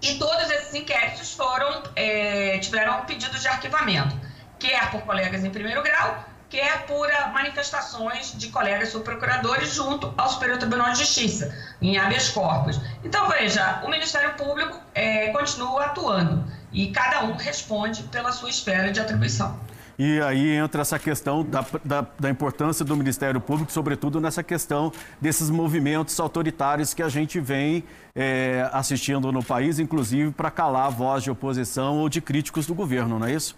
e 0.00 0.14
todos 0.14 0.50
esses 0.50 0.74
inquéritos 0.74 1.32
foram 1.34 1.82
é, 1.96 2.58
tiveram 2.58 3.04
pedidos 3.04 3.42
de 3.42 3.48
arquivamento, 3.48 4.16
quer 4.58 4.90
por 4.90 5.02
colegas 5.02 5.44
em 5.44 5.50
primeiro 5.50 5.82
grau, 5.82 6.24
quer 6.48 6.86
por 6.86 7.08
manifestações 7.32 8.32
de 8.38 8.48
colegas 8.48 8.90
subprocuradores 8.90 9.74
junto 9.74 10.14
ao 10.16 10.28
Superior 10.30 10.58
Tribunal 10.58 10.92
de 10.92 11.00
Justiça, 11.00 11.54
em 11.82 11.98
habeas 11.98 12.30
corpus. 12.30 12.80
Então, 13.04 13.28
veja, 13.28 13.82
o 13.84 13.88
Ministério 13.90 14.32
Público 14.34 14.80
é, 14.94 15.28
continua 15.28 15.86
atuando 15.86 16.44
e 16.72 16.88
cada 16.88 17.24
um 17.24 17.36
responde 17.36 18.02
pela 18.04 18.32
sua 18.32 18.50
esfera 18.50 18.90
de 18.90 19.00
atribuição. 19.00 19.58
E 19.98 20.20
aí 20.20 20.54
entra 20.54 20.82
essa 20.82 20.96
questão 20.96 21.42
da, 21.42 21.64
da, 21.84 22.06
da, 22.20 22.30
importância 22.30 22.84
do 22.84 22.96
Ministério 22.96 23.40
Público, 23.40 23.72
sobretudo 23.72 24.20
nessa 24.20 24.44
questão 24.44 24.92
desses 25.20 25.50
movimentos 25.50 26.20
autoritários 26.20 26.94
que 26.94 27.02
a 27.02 27.08
gente 27.08 27.40
vem 27.40 27.82
é, 28.14 28.70
assistindo 28.72 29.32
no 29.32 29.42
país, 29.42 29.80
inclusive 29.80 30.30
para 30.30 30.52
calar 30.52 30.86
a 30.86 30.88
voz 30.88 31.24
de 31.24 31.32
oposição 31.32 31.98
ou 31.98 32.08
de 32.08 32.20
críticos 32.20 32.64
do 32.64 32.76
governo, 32.76 33.18
não 33.18 33.26
é 33.26 33.32
isso? 33.32 33.56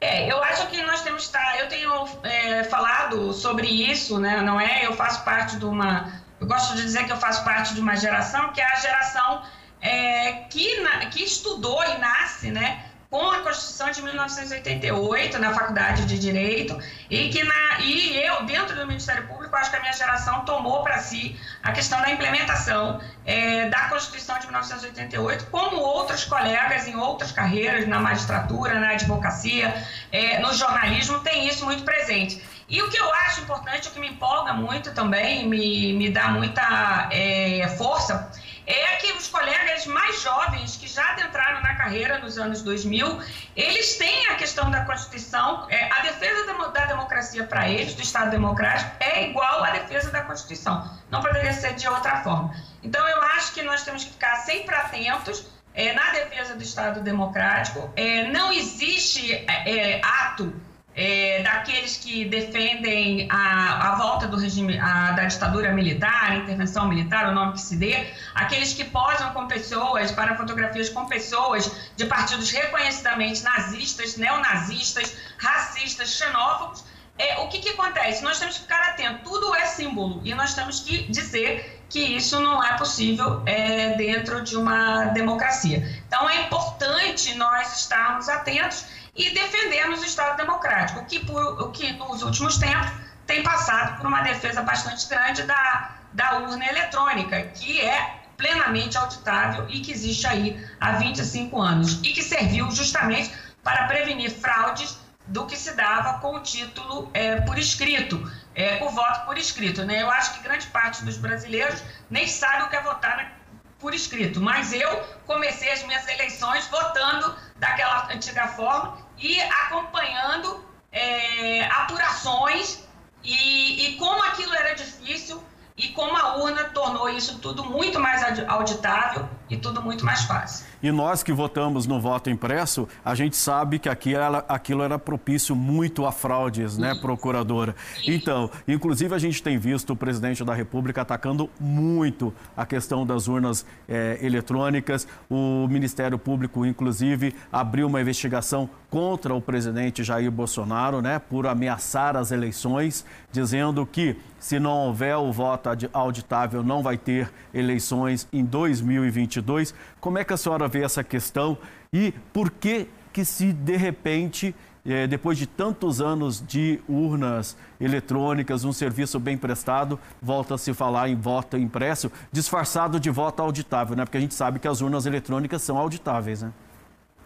É, 0.00 0.30
eu 0.30 0.42
acho 0.42 0.66
que 0.66 0.82
nós 0.82 1.02
temos 1.02 1.22
que 1.22 1.28
estar. 1.28 1.58
Eu 1.60 1.68
tenho 1.68 1.92
é, 2.24 2.64
falado 2.64 3.32
sobre 3.32 3.66
isso, 3.66 4.18
né? 4.18 4.42
Não 4.42 4.60
é? 4.60 4.86
Eu 4.86 4.94
faço 4.94 5.24
parte 5.24 5.56
de 5.56 5.64
uma. 5.64 6.12
Eu 6.40 6.46
gosto 6.46 6.76
de 6.76 6.82
dizer 6.82 7.04
que 7.04 7.12
eu 7.12 7.16
faço 7.16 7.44
parte 7.44 7.74
de 7.74 7.80
uma 7.80 7.96
geração 7.96 8.52
que 8.52 8.60
é 8.60 8.64
a 8.64 8.76
geração 8.76 9.42
é, 9.80 10.32
que, 10.50 10.80
na, 10.80 11.06
que 11.06 11.22
estudou 11.22 11.82
e 11.84 11.98
nasce, 11.98 12.50
né? 12.50 12.84
com 13.10 13.30
a 13.30 13.38
Constituição 13.38 13.90
de 13.90 14.02
1988 14.02 15.38
na 15.38 15.54
Faculdade 15.54 16.04
de 16.04 16.18
Direito 16.18 16.78
e 17.08 17.30
que 17.30 17.42
na, 17.42 17.80
e 17.80 18.18
eu 18.18 18.44
dentro 18.44 18.76
do 18.76 18.86
Ministério 18.86 19.26
Público 19.26 19.56
acho 19.56 19.70
que 19.70 19.76
a 19.76 19.80
minha 19.80 19.94
geração 19.94 20.44
tomou 20.44 20.82
para 20.82 20.98
si 20.98 21.34
a 21.62 21.72
questão 21.72 22.00
da 22.02 22.10
implementação 22.10 23.00
é, 23.24 23.66
da 23.70 23.88
Constituição 23.88 24.38
de 24.38 24.46
1988 24.46 25.46
como 25.46 25.78
outros 25.78 26.24
colegas 26.24 26.86
em 26.86 26.96
outras 26.96 27.32
carreiras 27.32 27.88
na 27.88 27.98
magistratura 27.98 28.78
na 28.78 28.90
advocacia 28.90 29.74
é, 30.12 30.38
no 30.40 30.52
jornalismo 30.52 31.20
tem 31.20 31.48
isso 31.48 31.64
muito 31.64 31.84
presente 31.84 32.42
e 32.68 32.82
o 32.82 32.90
que 32.90 32.98
eu 32.98 33.10
acho 33.14 33.40
importante 33.40 33.88
o 33.88 33.90
que 33.90 34.00
me 34.00 34.08
empolga 34.08 34.52
muito 34.52 34.92
também 34.92 35.48
me, 35.48 35.94
me 35.94 36.10
dá 36.10 36.28
muita 36.28 37.08
é, 37.10 37.66
força 37.78 38.30
é 38.72 38.96
que 38.96 39.12
os 39.12 39.28
colegas 39.28 39.86
mais 39.86 40.22
jovens 40.22 40.76
que 40.76 40.86
já 40.86 41.12
adentraram 41.12 41.62
na 41.62 41.74
carreira 41.74 42.18
nos 42.18 42.38
anos 42.38 42.62
2000, 42.62 43.20
eles 43.56 43.96
têm 43.96 44.26
a 44.26 44.34
questão 44.34 44.70
da 44.70 44.84
Constituição, 44.84 45.66
é, 45.70 45.90
a 45.90 46.00
defesa 46.02 46.46
da, 46.46 46.52
da 46.68 46.84
democracia 46.86 47.44
para 47.44 47.68
eles, 47.68 47.94
do 47.94 48.02
Estado 48.02 48.30
democrático, 48.30 48.90
é 49.00 49.28
igual 49.30 49.64
à 49.64 49.70
defesa 49.70 50.10
da 50.10 50.22
Constituição. 50.22 50.90
Não 51.10 51.22
poderia 51.22 51.52
ser 51.52 51.74
de 51.74 51.88
outra 51.88 52.22
forma. 52.22 52.54
Então, 52.82 53.06
eu 53.08 53.22
acho 53.22 53.54
que 53.54 53.62
nós 53.62 53.82
temos 53.82 54.04
que 54.04 54.10
ficar 54.10 54.36
sempre 54.36 54.74
atentos 54.74 55.46
é, 55.74 55.92
na 55.92 56.10
defesa 56.10 56.54
do 56.54 56.62
Estado 56.62 57.00
democrático. 57.00 57.90
É, 57.96 58.24
não 58.24 58.52
existe 58.52 59.32
é, 59.32 59.96
é, 59.96 60.00
ato 60.04 60.52
é, 60.98 61.42
daqueles 61.44 61.96
que 61.96 62.24
defendem 62.24 63.28
a, 63.30 63.92
a 63.92 63.94
volta 63.94 64.26
do 64.26 64.36
regime, 64.36 64.76
a, 64.80 65.12
da 65.12 65.26
ditadura 65.26 65.72
militar, 65.72 66.36
intervenção 66.36 66.88
militar, 66.88 67.28
o 67.28 67.32
nome 67.32 67.52
que 67.52 67.60
se 67.60 67.76
dê, 67.76 68.08
aqueles 68.34 68.74
que 68.74 68.82
posam 68.82 69.32
com 69.32 69.46
pessoas, 69.46 70.10
para 70.10 70.36
fotografias 70.36 70.88
com 70.88 71.06
pessoas 71.06 71.70
de 71.94 72.04
partidos 72.04 72.50
reconhecidamente 72.50 73.44
nazistas, 73.44 74.16
neonazistas, 74.16 75.16
racistas, 75.38 76.16
xenófobos, 76.16 76.84
é, 77.16 77.38
o 77.40 77.48
que, 77.48 77.60
que 77.60 77.70
acontece? 77.70 78.24
Nós 78.24 78.40
temos 78.40 78.56
que 78.56 78.62
ficar 78.62 78.80
atentos, 78.90 79.20
tudo 79.22 79.54
é 79.54 79.66
símbolo, 79.66 80.20
e 80.24 80.34
nós 80.34 80.54
temos 80.54 80.80
que 80.80 81.04
dizer 81.10 81.80
que 81.88 82.00
isso 82.00 82.40
não 82.40 82.62
é 82.62 82.76
possível 82.76 83.42
é, 83.46 83.94
dentro 83.94 84.42
de 84.42 84.56
uma 84.56 85.04
democracia. 85.06 86.02
Então, 86.06 86.28
é 86.28 86.42
importante 86.42 87.34
nós 87.34 87.76
estarmos 87.80 88.28
atentos 88.28 88.84
e 89.18 89.30
defendemos 89.30 90.00
o 90.00 90.04
Estado 90.04 90.36
Democrático, 90.36 91.00
o 91.00 91.04
que, 91.04 91.18
por, 91.24 91.60
o 91.60 91.70
que 91.72 91.92
nos 91.94 92.22
últimos 92.22 92.56
tempos 92.56 92.88
tem 93.26 93.42
passado 93.42 93.98
por 93.98 94.06
uma 94.06 94.22
defesa 94.22 94.62
bastante 94.62 95.06
grande 95.08 95.42
da, 95.42 95.90
da 96.12 96.38
urna 96.38 96.64
eletrônica, 96.64 97.42
que 97.48 97.80
é 97.80 98.20
plenamente 98.36 98.96
auditável 98.96 99.66
e 99.68 99.80
que 99.80 99.90
existe 99.90 100.26
aí 100.26 100.64
há 100.80 100.92
25 100.92 101.60
anos 101.60 102.00
e 102.04 102.12
que 102.12 102.22
serviu 102.22 102.70
justamente 102.70 103.32
para 103.62 103.88
prevenir 103.88 104.30
fraudes 104.30 104.96
do 105.26 105.44
que 105.44 105.56
se 105.56 105.74
dava 105.74 106.20
com 106.20 106.36
o 106.36 106.40
título 106.40 107.10
é, 107.12 107.40
por 107.40 107.58
escrito, 107.58 108.32
é, 108.54 108.82
o 108.82 108.88
voto 108.88 109.26
por 109.26 109.36
escrito. 109.36 109.84
Né? 109.84 110.00
Eu 110.00 110.10
acho 110.10 110.34
que 110.34 110.42
grande 110.42 110.66
parte 110.68 111.04
dos 111.04 111.18
brasileiros 111.18 111.82
nem 112.08 112.26
sabe 112.26 112.62
o 112.62 112.68
que 112.70 112.76
é 112.76 112.82
votar 112.82 113.37
por 113.78 113.94
escrito, 113.94 114.40
mas 114.40 114.72
eu 114.72 115.02
comecei 115.26 115.70
as 115.70 115.82
minhas 115.84 116.06
eleições 116.08 116.66
votando 116.66 117.34
daquela 117.56 118.12
antiga 118.12 118.48
forma 118.48 118.98
e 119.16 119.40
acompanhando 119.40 120.64
é, 120.90 121.64
apurações 121.66 122.84
e, 123.22 123.88
e 123.88 123.96
como 123.96 124.22
aquilo 124.24 124.54
era 124.54 124.74
difícil 124.74 125.42
e 125.76 125.88
como 125.88 126.16
a 126.16 126.36
urna 126.36 126.64
tornou 126.70 127.08
isso 127.08 127.38
tudo 127.38 127.64
muito 127.64 128.00
mais 128.00 128.22
auditável 128.48 129.28
e 129.50 129.56
tudo 129.56 129.82
muito 129.82 130.04
mais 130.04 130.22
fácil. 130.22 130.66
E 130.82 130.90
nós 130.92 131.22
que 131.22 131.32
votamos 131.32 131.86
no 131.86 132.00
voto 132.00 132.30
impresso, 132.30 132.88
a 133.04 133.14
gente 133.14 133.36
sabe 133.36 133.78
que 133.78 133.88
aquilo 133.88 134.20
era, 134.20 134.38
aquilo 134.48 134.82
era 134.82 134.98
propício 134.98 135.56
muito 135.56 136.06
a 136.06 136.12
fraudes, 136.12 136.78
né, 136.78 136.94
procuradora? 137.00 137.74
Então, 138.06 138.50
inclusive 138.66 139.14
a 139.14 139.18
gente 139.18 139.42
tem 139.42 139.58
visto 139.58 139.92
o 139.92 139.96
presidente 139.96 140.44
da 140.44 140.54
República 140.54 141.02
atacando 141.02 141.50
muito 141.58 142.32
a 142.56 142.64
questão 142.64 143.04
das 143.04 143.28
urnas 143.28 143.66
é, 143.88 144.18
eletrônicas. 144.22 145.06
O 145.28 145.66
Ministério 145.68 146.18
Público, 146.18 146.64
inclusive, 146.64 147.34
abriu 147.52 147.86
uma 147.86 148.00
investigação 148.00 148.68
contra 148.90 149.34
o 149.34 149.40
presidente 149.40 150.02
Jair 150.02 150.30
Bolsonaro, 150.30 151.02
né, 151.02 151.18
por 151.18 151.46
ameaçar 151.46 152.16
as 152.16 152.30
eleições, 152.30 153.04
dizendo 153.30 153.84
que 153.84 154.16
se 154.38 154.58
não 154.58 154.86
houver 154.86 155.16
o 155.16 155.30
voto 155.30 155.68
auditável, 155.92 156.62
não 156.62 156.82
vai 156.82 156.96
ter 156.96 157.30
eleições 157.52 158.26
em 158.32 158.44
2022. 158.44 159.74
Como 160.00 160.18
é 160.18 160.24
que 160.24 160.32
a 160.32 160.36
senhora 160.36 160.68
vê 160.68 160.82
essa 160.82 161.04
questão 161.04 161.58
e 161.92 162.12
por 162.32 162.50
que 162.50 162.88
que 163.12 163.24
se 163.24 163.52
de 163.52 163.76
repente 163.76 164.54
é, 164.86 165.06
depois 165.06 165.36
de 165.36 165.46
tantos 165.46 166.00
anos 166.00 166.42
de 166.46 166.80
urnas 166.88 167.56
eletrônicas, 167.78 168.64
um 168.64 168.72
serviço 168.72 169.20
bem 169.20 169.36
prestado, 169.36 169.98
volta 170.22 170.54
a 170.54 170.58
se 170.58 170.72
falar 170.72 171.10
em 171.10 171.14
voto 171.14 171.58
impresso, 171.58 172.10
disfarçado 172.32 172.98
de 172.98 173.10
voto 173.10 173.42
auditável, 173.42 173.94
né? 173.94 174.04
Porque 174.04 174.16
a 174.16 174.20
gente 174.20 174.34
sabe 174.34 174.58
que 174.58 174.66
as 174.66 174.80
urnas 174.80 175.04
eletrônicas 175.04 175.60
são 175.60 175.76
auditáveis, 175.76 176.40
né? 176.40 176.52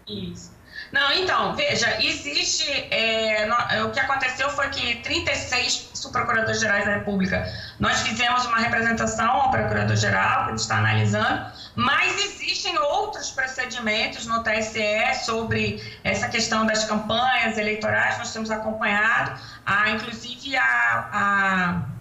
Isso. 0.09 0.51
Não, 0.93 1.11
então, 1.15 1.57
veja, 1.57 1.97
existe. 2.05 2.71
É, 2.91 3.47
no, 3.47 3.87
o 3.87 3.91
que 3.93 3.99
aconteceu 3.99 4.51
foi 4.51 4.69
que 4.69 4.97
36 4.97 5.91
subprocuradores 5.95 6.61
gerais 6.61 6.85
da 6.85 6.95
República, 6.97 7.51
nós 7.81 8.03
fizemos 8.03 8.45
uma 8.45 8.59
representação 8.59 9.29
ao 9.31 9.51
procurador-geral, 9.51 10.45
que 10.45 10.51
ele 10.51 10.57
está 10.57 10.77
analisando, 10.77 11.47
mas 11.75 12.23
existem 12.23 12.79
outros 12.79 13.31
procedimentos 13.31 14.27
no 14.27 14.43
TSE 14.43 15.25
sobre 15.25 15.83
essa 16.05 16.29
questão 16.29 16.67
das 16.67 16.85
campanhas 16.85 17.57
eleitorais, 17.57 18.19
nós 18.19 18.31
temos 18.31 18.51
acompanhado, 18.51 19.41
a, 19.65 19.91
inclusive 19.91 20.57
a, 20.57 21.09
a 21.13 21.93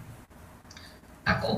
o 1.44 1.56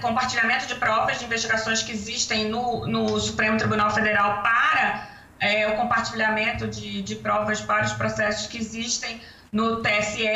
compartilhamento 0.00 0.66
de 0.66 0.74
provas 0.76 1.18
de 1.18 1.26
investigações 1.26 1.82
que 1.82 1.92
existem 1.92 2.48
no, 2.48 2.86
no 2.86 3.20
Supremo 3.20 3.58
Tribunal 3.58 3.90
Federal 3.90 4.42
para 4.42 5.07
é, 5.40 5.66
o 5.68 5.76
compartilhamento 5.76 6.66
de, 6.66 7.02
de 7.02 7.14
provas 7.16 7.60
para 7.60 7.84
os 7.84 7.92
processos 7.92 8.46
que 8.46 8.58
existem 8.58 9.20
no 9.52 9.82
TSE 9.82 10.28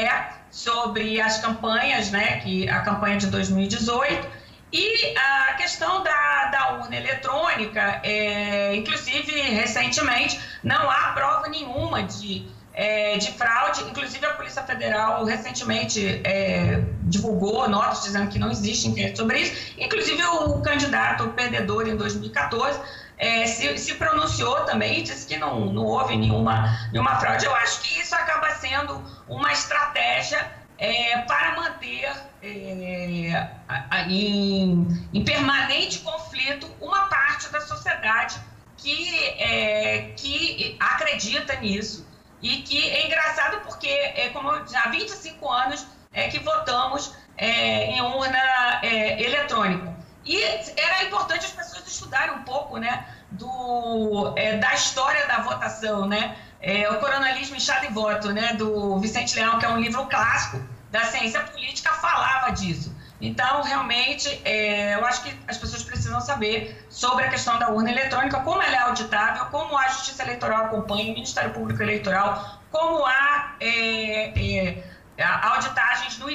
sobre 0.51 1.21
as 1.21 1.39
campanhas, 1.39 2.11
né, 2.11 2.41
que 2.41 2.69
a 2.69 2.81
campanha 2.81 3.17
de 3.17 3.27
2018 3.27 4.43
e 4.73 5.15
a 5.19 5.55
questão 5.55 6.03
da, 6.03 6.47
da 6.47 6.73
urna 6.79 6.97
eletrônica, 6.97 8.01
é, 8.03 8.75
inclusive 8.75 9.33
recentemente 9.41 10.41
não 10.63 10.91
há 10.91 11.13
prova 11.13 11.49
nenhuma 11.49 12.03
de, 12.05 12.47
é, 12.73 13.19
de 13.19 13.33
fraude, 13.33 13.83
inclusive 13.83 14.25
a 14.25 14.31
Polícia 14.31 14.63
Federal 14.63 15.25
recentemente 15.25 16.23
é, 16.25 16.83
divulgou 17.03 17.69
notas 17.69 18.05
dizendo 18.05 18.31
que 18.31 18.39
não 18.39 18.51
existe 18.51 18.89
inquérito 18.89 19.19
sobre 19.19 19.41
isso, 19.41 19.75
inclusive 19.77 20.23
o 20.25 20.61
candidato 20.63 21.29
perdedor 21.29 21.87
em 21.87 21.97
2014 21.97 22.81
é, 23.23 23.47
se, 23.47 23.79
se, 23.79 23.95
pronunciou 23.95 24.65
também 24.65 24.99
e 24.99 25.03
disse 25.03 25.25
que 25.29 25.37
não, 25.37 25.67
não 25.67 25.85
houve 25.85 26.17
nenhuma, 26.17 26.77
nenhuma 26.91 27.21
fraude. 27.21 27.45
Eu 27.45 27.55
acho 27.55 27.81
que 27.83 28.01
isso 28.01 28.13
acaba 28.17 28.51
sendo 28.57 29.01
uma 29.29 29.53
estratégia 29.53 30.51
é, 30.77 31.19
para 31.19 31.55
manter 31.55 32.13
é, 32.43 32.49
em, 34.09 35.09
em, 35.15 35.25
permanente 35.25 36.01
conflito 36.01 36.69
uma 36.81 37.07
parte 37.07 37.49
da 37.53 37.61
sociedade 37.61 38.41
que, 38.77 39.29
é, 39.39 40.13
que 40.17 40.77
acredita 40.81 41.55
nisso. 41.61 42.05
E 42.43 42.57
que 42.63 42.91
é 42.91 43.07
engraçado 43.07 43.61
porque, 43.61 43.87
é, 43.87 44.31
como 44.31 44.51
há 44.51 44.89
25 44.91 45.49
anos 45.49 45.87
é 46.13 46.27
que 46.27 46.41
votamos 46.41 47.15
é, 47.37 47.85
em 47.85 48.03
urna 48.03 48.81
é, 48.83 49.23
eletrônica. 49.23 50.02
E 50.25 50.41
era 50.77 51.05
importante 51.05 51.47
as 51.47 51.53
pessoas 51.53 51.87
estudarem 51.87 52.35
um 52.35 52.43
pouco, 52.43 52.79
né, 52.79 53.07
do, 53.31 54.33
é, 54.37 54.57
da 54.57 54.73
história 54.75 55.27
da 55.27 55.41
votação, 55.41 56.07
né, 56.07 56.37
é, 56.61 56.89
o 56.91 56.99
Coronalismo, 56.99 57.57
Estado 57.57 57.87
e 57.87 57.89
Voto, 57.89 58.33
né, 58.33 58.55
do 58.55 58.99
Vicente 58.99 59.35
Leão, 59.35 59.59
que 59.59 59.67
é 59.67 59.69
um 59.69 59.81
livro 59.81 60.07
clássico 60.07 60.63
da 60.91 61.05
ciência 61.05 61.41
política, 61.41 61.93
falava 61.95 62.51
disso. 62.53 62.95
Então, 63.21 63.63
realmente, 63.63 64.29
é, 64.45 64.95
eu 64.95 65.05
acho 65.07 65.23
que 65.23 65.33
as 65.47 65.57
pessoas 65.57 65.83
precisam 65.85 66.21
saber 66.21 66.87
sobre 66.91 67.25
a 67.25 67.29
questão 67.31 67.57
da 67.59 67.71
urna 67.71 67.91
eletrônica, 67.91 68.41
como 68.41 68.61
ela 68.61 68.75
é 68.75 68.81
auditável, 68.81 69.47
como 69.47 69.77
a 69.79 69.89
Justiça 69.89 70.25
Eleitoral 70.25 70.67
acompanha, 70.67 71.13
o 71.13 71.15
Ministério 71.15 71.53
Público 71.53 71.83
Eleitoral, 71.83 72.61
como 72.71 73.07
há 73.07 73.55
é, 73.61 74.33
é, 74.37 74.85
no 75.17 75.63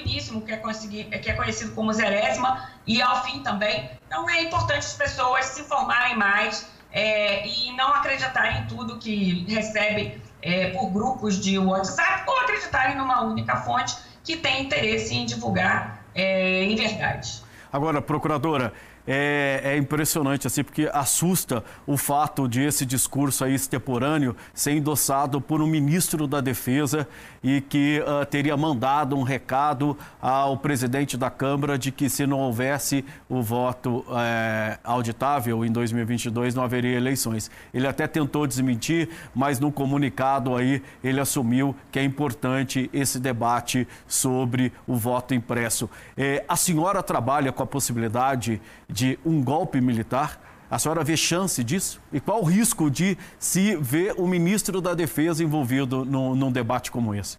que 0.02 1.08
é, 1.12 1.18
que 1.20 1.30
é 1.30 1.34
conhecido 1.34 1.74
como 1.74 1.94
zerésima, 1.94 2.70
e 2.86 3.02
ao 3.02 3.24
fim 3.24 3.42
também. 3.42 3.90
Então, 4.06 4.30
é 4.30 4.44
importante 4.44 4.80
as 4.80 4.94
pessoas 4.94 5.46
se 5.46 5.62
informarem 5.62 6.18
mais 6.18 6.70
é, 6.92 7.48
e 7.48 7.76
não 7.76 7.90
acreditarem 7.90 8.62
em 8.62 8.66
tudo 8.68 8.98
que 8.98 9.46
recebe 9.48 10.22
é, 10.42 10.70
por 10.70 10.90
grupos 10.90 11.40
de 11.40 11.60
WhatsApp 11.60 12.24
ou 12.28 12.40
acreditarem 12.40 12.98
numa 12.98 13.22
única 13.22 13.58
fonte 13.58 13.96
que 14.24 14.38
tem 14.38 14.64
interesse 14.64 15.16
em 15.16 15.26
divulgar 15.26 16.04
é, 16.14 16.64
em 16.64 16.76
verdade. 16.76 17.42
Agora, 17.72 18.02
procuradora, 18.02 18.74
é, 19.08 19.62
é, 19.64 19.78
impressionante, 19.78 20.46
assim, 20.46 20.64
porque 20.64 20.90
assusta 20.94 21.64
o 21.86 21.96
fato 21.96 22.48
de 22.48 22.62
esse 22.62 22.86
discurso 22.86 23.46
aí 23.46 23.56
extemporâneo 23.56 24.36
ser 24.54 24.72
endossado 24.74 25.40
por 25.40 25.62
um 25.62 25.68
ministro 25.68 26.28
da 26.28 26.42
Defesa 26.42 27.08
e 27.42 27.62
que 27.62 28.02
uh, 28.02 28.26
teria 28.26 28.58
mandado 28.58 29.16
um 29.16 29.24
recado 29.24 29.98
ao 30.22 30.58
presidente 30.58 31.16
da 31.16 31.30
Câmara 31.30 31.78
de 31.78 31.92
que 31.92 32.10
se 32.10 32.28
não 32.28 32.40
houvesse 32.40 33.06
o 33.30 33.42
voto 33.42 34.06
é, 34.12 34.78
auditável 34.84 35.64
em 35.64 35.72
2022 35.72 36.54
não 36.54 36.64
haveria 36.64 36.98
eleições. 36.98 37.50
Ele 37.74 37.88
até 37.88 38.08
tentou 38.08 38.46
desmentir, 38.46 39.10
mas 39.34 39.60
no 39.60 39.72
comunicado 39.72 40.56
aí 40.56 40.82
ele 41.04 41.20
assumiu 41.20 41.76
que 41.92 42.00
é 42.00 42.04
importante 42.04 42.90
esse 42.92 43.20
debate 43.20 43.88
sobre 44.08 44.74
o 44.86 44.96
voto 44.96 45.34
impresso. 45.34 45.90
É, 46.18 46.44
a 46.48 46.56
senhora 46.56 47.02
trabalha 47.02 47.52
com 47.52 47.64
a 47.64 47.68
possibilidade 47.68 48.60
de 48.98 49.20
um 49.24 49.44
golpe 49.44 49.80
militar? 49.80 50.42
A 50.72 50.80
senhora 50.80 51.04
vê 51.04 51.16
chance 51.16 51.64
disso? 51.64 52.02
E 52.12 52.20
qual 52.20 52.42
o 52.42 52.44
risco 52.44 52.90
de 52.90 53.16
se 53.38 53.76
ver 53.76 54.16
o 54.18 54.26
ministro 54.28 54.82
da 54.82 54.96
Defesa 54.96 55.44
envolvido 55.44 56.04
no, 56.04 56.36
num 56.36 56.52
debate 56.52 56.90
como 56.90 57.14
esse? 57.14 57.38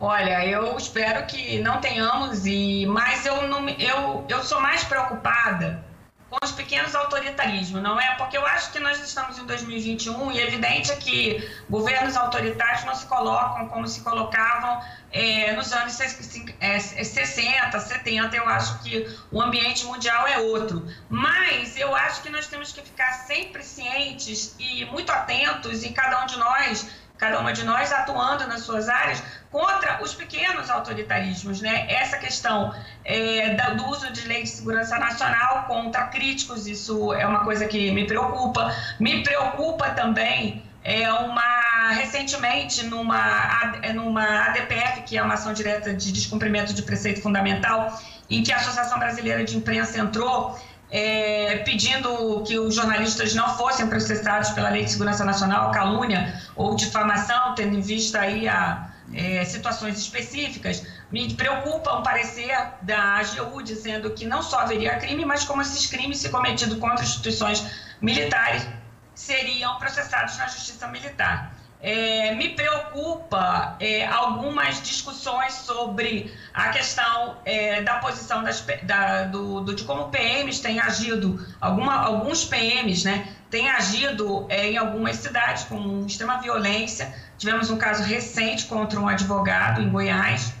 Olha, 0.00 0.46
eu 0.46 0.76
espero 0.76 1.26
que 1.26 1.58
não 1.58 1.80
tenhamos, 1.80 2.46
e 2.46 2.86
mas 2.86 3.26
eu, 3.26 3.48
não, 3.48 3.68
eu, 3.68 4.24
eu 4.28 4.44
sou 4.44 4.60
mais 4.60 4.84
preocupada 4.84 5.84
com 6.30 6.36
os 6.44 6.52
pequenos 6.52 6.94
autoritarismos, 6.94 7.82
não 7.82 7.98
é? 7.98 8.14
Porque 8.16 8.36
eu 8.36 8.46
acho 8.46 8.70
que 8.70 8.78
nós 8.78 9.00
estamos 9.02 9.38
em 9.38 9.46
2021 9.46 10.32
e 10.32 10.40
é 10.40 10.46
evidente 10.46 10.92
é 10.92 10.96
que 10.96 11.50
governos 11.70 12.16
autoritários 12.16 12.84
não 12.84 12.94
se 12.94 13.06
colocam 13.06 13.66
como 13.68 13.88
se 13.88 14.02
colocavam 14.02 14.80
é, 15.10 15.52
nos 15.52 15.72
anos 15.72 15.94
60, 15.94 17.80
70. 17.80 18.36
Eu 18.36 18.46
acho 18.46 18.78
que 18.80 19.08
o 19.32 19.40
ambiente 19.40 19.86
mundial 19.86 20.26
é 20.26 20.38
outro. 20.38 20.86
Mas 21.08 21.76
eu 21.78 21.94
acho 21.96 22.22
que 22.22 22.28
nós 22.28 22.46
temos 22.46 22.72
que 22.72 22.82
ficar 22.82 23.12
sempre 23.26 23.62
cientes 23.62 24.54
e 24.58 24.84
muito 24.86 25.10
atentos, 25.10 25.82
e 25.82 25.90
cada 25.90 26.22
um 26.22 26.26
de 26.26 26.38
nós 26.38 26.86
cada 27.18 27.40
uma 27.40 27.52
de 27.52 27.64
nós 27.64 27.92
atuando 27.92 28.46
nas 28.46 28.62
suas 28.62 28.88
áreas 28.88 29.22
contra 29.50 30.02
os 30.02 30.14
pequenos 30.14 30.70
autoritarismos, 30.70 31.60
né? 31.60 31.86
Essa 31.88 32.16
questão 32.16 32.72
é, 33.04 33.56
do 33.74 33.86
uso 33.88 34.12
de 34.12 34.26
lei 34.26 34.44
de 34.44 34.48
segurança 34.48 34.98
nacional 34.98 35.64
contra 35.66 36.04
críticos, 36.06 36.66
isso 36.66 37.12
é 37.12 37.26
uma 37.26 37.44
coisa 37.44 37.66
que 37.66 37.90
me 37.90 38.06
preocupa. 38.06 38.74
Me 39.00 39.22
preocupa 39.22 39.90
também 39.90 40.62
é 40.84 41.12
uma 41.12 41.90
recentemente 41.90 42.84
numa 42.86 43.78
numa 43.94 44.46
ADPF, 44.46 45.02
que 45.02 45.18
é 45.18 45.22
uma 45.22 45.34
ação 45.34 45.52
direta 45.52 45.92
de 45.92 46.12
descumprimento 46.12 46.72
de 46.72 46.82
preceito 46.82 47.20
fundamental, 47.20 48.00
em 48.30 48.42
que 48.42 48.52
a 48.52 48.56
Associação 48.56 48.98
Brasileira 48.98 49.44
de 49.44 49.56
Imprensa 49.56 49.98
entrou 49.98 50.58
é, 50.90 51.58
pedindo 51.64 52.42
que 52.46 52.58
os 52.58 52.74
jornalistas 52.74 53.34
não 53.34 53.56
fossem 53.56 53.86
processados 53.88 54.50
pela 54.50 54.70
Lei 54.70 54.84
de 54.84 54.90
Segurança 54.90 55.24
Nacional, 55.24 55.70
calúnia 55.70 56.40
ou 56.56 56.74
difamação, 56.74 57.54
tendo 57.54 57.76
em 57.76 57.80
vista 57.80 58.20
aí 58.20 58.48
a 58.48 58.90
é, 59.12 59.44
situações 59.44 59.98
específicas. 59.98 60.86
Me 61.10 61.32
preocupa 61.34 61.94
um 61.94 62.02
parecer 62.02 62.56
da 62.82 63.16
AGU 63.16 63.62
dizendo 63.62 64.10
que 64.10 64.26
não 64.26 64.42
só 64.42 64.60
haveria 64.60 64.96
crime, 64.96 65.24
mas 65.24 65.44
como 65.44 65.62
esses 65.62 65.86
crimes, 65.86 66.18
se 66.18 66.28
cometidos 66.30 66.78
contra 66.78 67.04
instituições 67.04 67.64
militares, 68.00 68.66
seriam 69.14 69.76
processados 69.78 70.38
na 70.38 70.46
justiça 70.46 70.86
militar. 70.88 71.57
É, 71.80 72.34
me 72.34 72.48
preocupa 72.48 73.76
é, 73.78 74.04
algumas 74.04 74.82
discussões 74.82 75.52
sobre 75.52 76.34
a 76.52 76.70
questão 76.70 77.36
é, 77.44 77.82
da 77.82 77.98
posição 77.98 78.42
das, 78.42 78.66
da, 78.82 79.24
do, 79.24 79.60
do, 79.60 79.74
de 79.74 79.84
como 79.84 80.08
PMs 80.08 80.58
têm 80.58 80.80
agido, 80.80 81.44
alguma, 81.60 81.94
alguns 81.94 82.44
PMs 82.44 83.04
né, 83.04 83.28
têm 83.48 83.70
agido 83.70 84.44
é, 84.48 84.72
em 84.72 84.76
algumas 84.76 85.16
cidades 85.16 85.64
com 85.64 86.04
extrema 86.04 86.40
violência. 86.40 87.14
Tivemos 87.38 87.70
um 87.70 87.78
caso 87.78 88.02
recente 88.02 88.64
contra 88.66 88.98
um 88.98 89.06
advogado 89.06 89.80
em 89.80 89.88
Goiás, 89.88 90.52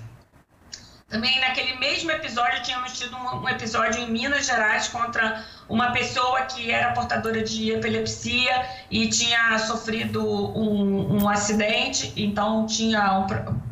também 1.08 1.40
naquele 1.40 1.74
mesmo 1.76 2.10
episódio 2.10 2.62
tínhamos 2.62 2.98
tido 2.98 3.16
um, 3.16 3.48
episódio 3.48 4.00
em 4.02 4.10
Minas 4.10 4.44
Gerais 4.44 4.88
contra 4.88 5.42
uma 5.66 5.90
pessoa 5.90 6.42
que 6.42 6.70
era 6.70 6.92
portadora 6.92 7.42
de 7.42 7.72
epilepsia 7.72 8.66
e 8.90 9.08
tinha 9.08 9.58
sofrido 9.58 10.22
um, 10.22 11.22
um 11.22 11.28
acidente, 11.28 12.12
então 12.14 12.66
tinha 12.66 13.18
um 13.20 13.26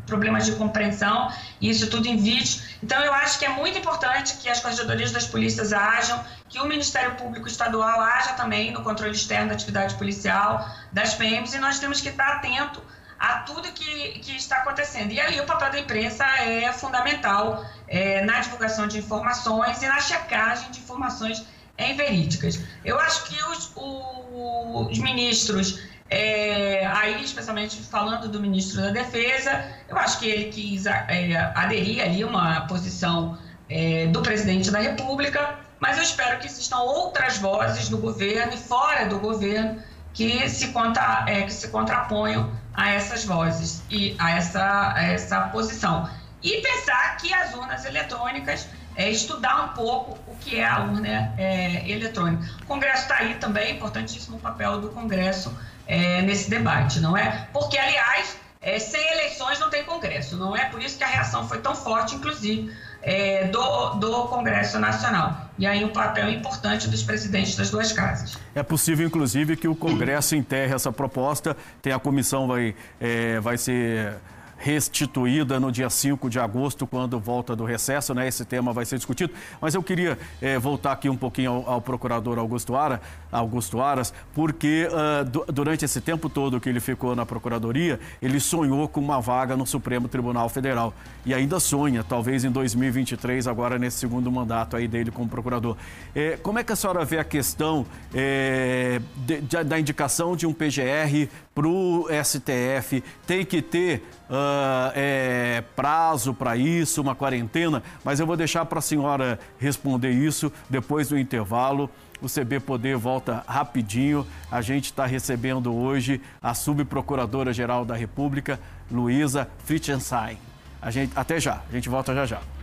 problemas 0.07 0.45
de 0.45 0.53
compreensão, 0.53 1.31
isso 1.61 1.89
tudo 1.89 2.07
em 2.07 2.17
vídeo. 2.17 2.61
Então 2.81 2.99
eu 3.03 3.13
acho 3.13 3.37
que 3.37 3.45
é 3.45 3.49
muito 3.49 3.77
importante 3.77 4.37
que 4.37 4.49
as 4.49 4.59
corregedorias 4.59 5.11
das 5.11 5.27
polícias 5.27 5.73
ajam, 5.73 6.23
que 6.49 6.59
o 6.59 6.65
Ministério 6.65 7.15
Público 7.15 7.47
Estadual 7.47 8.01
haja 8.01 8.33
também 8.33 8.71
no 8.71 8.81
controle 8.81 9.11
externo 9.11 9.49
da 9.49 9.53
atividade 9.53 9.93
policial, 9.95 10.67
das 10.91 11.13
PMs, 11.13 11.53
e 11.53 11.59
nós 11.59 11.77
temos 11.77 12.01
que 12.01 12.09
estar 12.09 12.37
atento 12.37 12.81
a 13.19 13.39
tudo 13.39 13.71
que, 13.71 14.19
que 14.19 14.35
está 14.35 14.57
acontecendo. 14.57 15.11
E 15.11 15.19
aí 15.19 15.39
o 15.39 15.45
papel 15.45 15.71
da 15.71 15.79
imprensa 15.79 16.25
é 16.25 16.71
fundamental 16.71 17.65
é, 17.87 18.23
na 18.23 18.39
divulgação 18.39 18.87
de 18.87 18.99
informações 18.99 19.81
e 19.81 19.87
na 19.87 19.99
checagem 19.99 20.69
de 20.71 20.79
informações 20.79 21.45
em 21.77 21.95
verídicas. 21.95 22.59
Eu 22.83 22.99
acho 22.99 23.25
que 23.25 23.43
os, 23.45 23.71
os 23.75 24.99
ministros, 24.99 25.81
é, 26.09 26.85
aí 26.87 27.23
especialmente 27.23 27.81
falando 27.81 28.27
do 28.29 28.39
ministro 28.39 28.81
da 28.81 28.89
Defesa, 28.89 29.65
eu 29.87 29.97
acho 29.97 30.19
que 30.19 30.27
ele 30.27 30.51
quis 30.51 30.85
é, 30.85 31.51
aderir 31.55 32.03
ali 32.03 32.23
uma 32.23 32.61
posição 32.61 33.37
é, 33.69 34.07
do 34.07 34.21
presidente 34.21 34.71
da 34.71 34.79
República, 34.79 35.59
mas 35.79 35.97
eu 35.97 36.03
espero 36.03 36.39
que 36.39 36.47
existam 36.47 36.79
outras 36.79 37.37
vozes 37.37 37.89
do 37.89 37.97
governo 37.97 38.53
e 38.53 38.57
fora 38.57 39.05
do 39.05 39.19
governo 39.19 39.81
que 40.13 40.49
se, 40.49 40.69
contra, 40.69 41.25
é, 41.27 41.43
que 41.43 41.53
se 41.53 41.67
contraponham 41.67 42.51
a 42.77 42.91
essas 42.91 43.25
vozes 43.25 43.81
e 43.89 44.15
a 44.19 44.37
essa, 44.37 44.93
a 44.93 45.03
essa 45.03 45.41
posição. 45.49 46.07
E 46.43 46.61
pensar 46.61 47.17
que 47.17 47.33
as 47.33 47.53
urnas 47.55 47.83
eletrônicas, 47.83 48.67
é, 48.95 49.09
estudar 49.09 49.65
um 49.65 49.67
pouco 49.69 50.17
o 50.27 50.35
que 50.37 50.59
é 50.59 50.65
a 50.65 50.79
urna 50.79 51.33
é, 51.37 51.89
eletrônica. 51.89 52.43
O 52.61 52.65
Congresso 52.65 53.03
está 53.03 53.15
aí 53.17 53.35
também, 53.35 53.75
importantíssimo 53.75 54.37
o 54.37 54.39
papel 54.39 54.79
do 54.79 54.89
Congresso 54.89 55.55
é, 55.87 56.21
nesse 56.21 56.49
debate, 56.49 56.99
não 56.99 57.17
é? 57.17 57.47
Porque, 57.51 57.77
aliás, 57.77 58.37
é, 58.61 58.79
sem 58.79 59.01
eleições 59.11 59.59
não 59.59 59.69
tem 59.69 59.83
Congresso, 59.83 60.35
não 60.37 60.55
é? 60.55 60.65
Por 60.65 60.81
isso 60.81 60.97
que 60.97 61.03
a 61.03 61.07
reação 61.07 61.47
foi 61.47 61.59
tão 61.59 61.75
forte, 61.75 62.15
inclusive, 62.15 62.75
é, 63.01 63.45
do, 63.45 63.95
do 63.95 64.27
Congresso 64.27 64.79
Nacional. 64.79 65.46
E 65.57 65.65
aí 65.65 65.83
o 65.83 65.87
um 65.87 65.89
papel 65.89 66.29
importante 66.29 66.87
dos 66.87 67.01
presidentes 67.01 67.55
das 67.55 67.69
duas 67.69 67.91
casas. 67.91 68.37
É 68.53 68.61
possível, 68.61 69.05
inclusive, 69.05 69.55
que 69.55 69.67
o 69.67 69.75
Congresso 69.75 70.35
enterre 70.35 70.73
essa 70.73 70.91
proposta, 70.91 71.57
tem 71.81 71.91
a 71.91 71.99
comissão 71.99 72.47
vai, 72.47 72.75
é, 72.99 73.39
vai 73.39 73.57
ser 73.57 74.13
restituída 74.57 75.59
no 75.59 75.71
dia 75.71 75.89
5 75.89 76.29
de 76.29 76.39
agosto, 76.39 76.87
quando 76.87 77.19
volta 77.19 77.55
do 77.55 77.63
recesso, 77.63 78.13
né? 78.13 78.27
Esse 78.27 78.43
tema 78.43 78.73
vai 78.73 78.85
ser 78.85 78.97
discutido. 78.97 79.33
Mas 79.61 79.75
eu 79.75 79.83
queria 79.83 80.17
é, 80.41 80.57
voltar 80.57 80.93
aqui 80.93 81.09
um 81.09 81.15
pouquinho 81.15 81.51
ao, 81.51 81.69
ao, 81.69 81.81
procurador 81.81 82.39
Augusto, 82.39 82.75
Ara, 82.75 83.01
Augusto 83.31 83.79
Aras, 83.81 84.13
porque 84.33 84.87
uh, 84.91 85.23
du 85.25 85.45
durante 85.51 85.85
esse 85.85 86.01
tempo 86.01 86.29
todo 86.29 86.59
que 86.59 86.67
ele 86.67 86.79
ficou 86.79 87.15
na 87.15 87.25
Procuradoria, 87.25 87.99
ele 88.21 88.39
sonhou 88.39 88.87
com 88.87 88.99
uma 88.99 89.21
vaga 89.21 89.55
no 89.55 89.65
Supremo 89.65 90.07
Tribunal 90.07 90.49
Federal. 90.49 90.93
E 91.25 91.33
ainda 91.33 91.59
sonha, 91.59 92.03
talvez 92.03 92.43
em 92.43 92.51
2023, 92.51 93.47
agora 93.47 93.77
nesse 93.77 93.97
segundo 93.97 94.31
mandato 94.31 94.75
aí 94.75 94.87
dele 94.87 95.11
como 95.11 95.29
procurador. 95.29 95.77
É, 96.15 96.37
como 96.37 96.59
é 96.59 96.63
que 96.63 96.73
a 96.73 96.75
senhora 96.75 97.05
vê 97.05 97.19
a 97.19 97.23
questão 97.23 97.85
é, 98.13 98.99
de, 99.17 99.41
de, 99.41 99.63
da 99.63 99.79
indicação 99.79 100.35
de 100.35 100.47
um 100.47 100.53
PGR 100.53 101.29
para 101.53 101.67
o 101.67 102.07
STF? 102.23 103.03
Tem 103.25 103.45
que 103.45 103.61
ter 103.61 104.03
uh, 104.29 104.91
é, 104.95 105.63
prazo 105.75 106.33
para 106.33 106.55
isso, 106.55 107.01
uma 107.01 107.15
quarentena, 107.15 107.81
mas 108.03 108.19
eu 108.19 108.25
vou 108.25 108.37
deixar 108.37 108.65
para 108.65 108.79
a 108.79 108.81
senhora 108.81 109.39
responder 109.59 110.11
isso 110.11 110.51
depois 110.69 111.09
do 111.09 111.17
intervalo. 111.17 111.89
O 112.19 112.27
CB 112.27 112.61
Poder 112.61 112.97
volta 112.97 113.43
rapidinho. 113.47 114.25
A 114.51 114.59
gente 114.59 114.85
está 114.85 115.05
recebendo 115.05 115.73
hoje 115.73 116.19
a 116.41 116.53
subprocuradora-geral 116.55 117.85
da 117.85 117.95
República, 117.95 118.59
Luísa 118.89 119.47
Fritzenstein. 119.65 120.37
A 120.81 120.89
gente, 120.89 121.11
até 121.15 121.39
já, 121.39 121.61
a 121.69 121.71
gente 121.71 121.87
volta 121.89 122.15
já 122.15 122.25
já. 122.25 122.56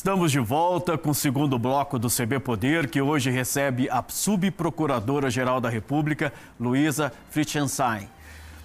Estamos 0.00 0.32
de 0.32 0.40
volta 0.40 0.96
com 0.96 1.10
o 1.10 1.14
segundo 1.14 1.58
bloco 1.58 1.98
do 1.98 2.08
CB 2.08 2.40
Poder, 2.40 2.88
que 2.88 3.02
hoje 3.02 3.28
recebe 3.28 3.86
a 3.90 4.02
subprocuradora-geral 4.08 5.60
da 5.60 5.68
República, 5.68 6.32
Luísa 6.58 7.12
Fritzenstein. 7.28 8.08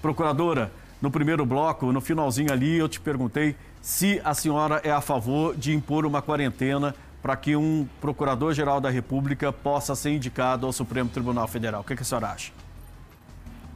Procuradora, 0.02 0.72
no 1.02 1.12
primeiro 1.12 1.46
bloco, 1.46 1.92
no 1.92 2.00
finalzinho 2.00 2.54
ali, 2.54 2.78
eu 2.78 2.88
te 2.88 3.02
perguntei 3.02 3.54
se 3.82 4.22
a 4.24 4.34
senhora 4.34 4.80
é 4.82 4.92
a 4.92 5.02
favor 5.02 5.58
de 5.58 5.74
impor 5.74 6.06
uma 6.06 6.22
quarentena 6.22 6.96
para 7.22 7.36
que 7.36 7.54
um 7.54 7.86
procurador-geral 8.00 8.80
da 8.80 8.90
República 8.90 9.52
possa 9.52 9.94
ser 9.94 10.12
indicado 10.12 10.66
ao 10.66 10.72
Supremo 10.72 11.10
Tribunal 11.10 11.50
Federal. 11.50 11.82
O 11.82 11.84
que, 11.84 11.98
que 11.98 12.02
a 12.02 12.06
senhora 12.06 12.30
acha? 12.30 12.54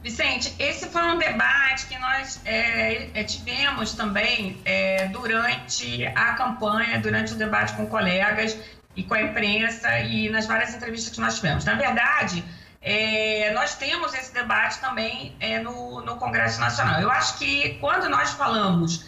Vicente, 0.02 0.54
esse 0.58 0.88
foi 0.88 1.02
um 1.02 1.18
debate 1.18 1.86
que 1.86 1.98
nós 1.98 2.40
é, 2.46 3.10
é, 3.12 3.22
tivemos 3.22 3.92
também 3.92 4.58
é, 4.64 5.08
durante 5.08 6.06
a 6.06 6.32
campanha, 6.32 6.98
durante 6.98 7.34
o 7.34 7.36
debate 7.36 7.74
com 7.74 7.86
colegas 7.86 8.56
e 8.96 9.02
com 9.04 9.12
a 9.12 9.20
imprensa 9.20 10.00
e 10.00 10.30
nas 10.30 10.46
várias 10.46 10.74
entrevistas 10.74 11.12
que 11.12 11.20
nós 11.20 11.36
tivemos. 11.36 11.66
Na 11.66 11.74
verdade, 11.74 12.42
é, 12.80 13.50
nós 13.52 13.74
temos 13.74 14.14
esse 14.14 14.32
debate 14.32 14.78
também 14.80 15.36
é, 15.38 15.58
no, 15.58 16.00
no, 16.00 16.16
Congresso 16.16 16.58
Nacional. 16.60 17.02
Eu 17.02 17.10
acho 17.10 17.36
que 17.36 17.74
quando 17.74 18.08
nós 18.08 18.30
falamos 18.30 19.04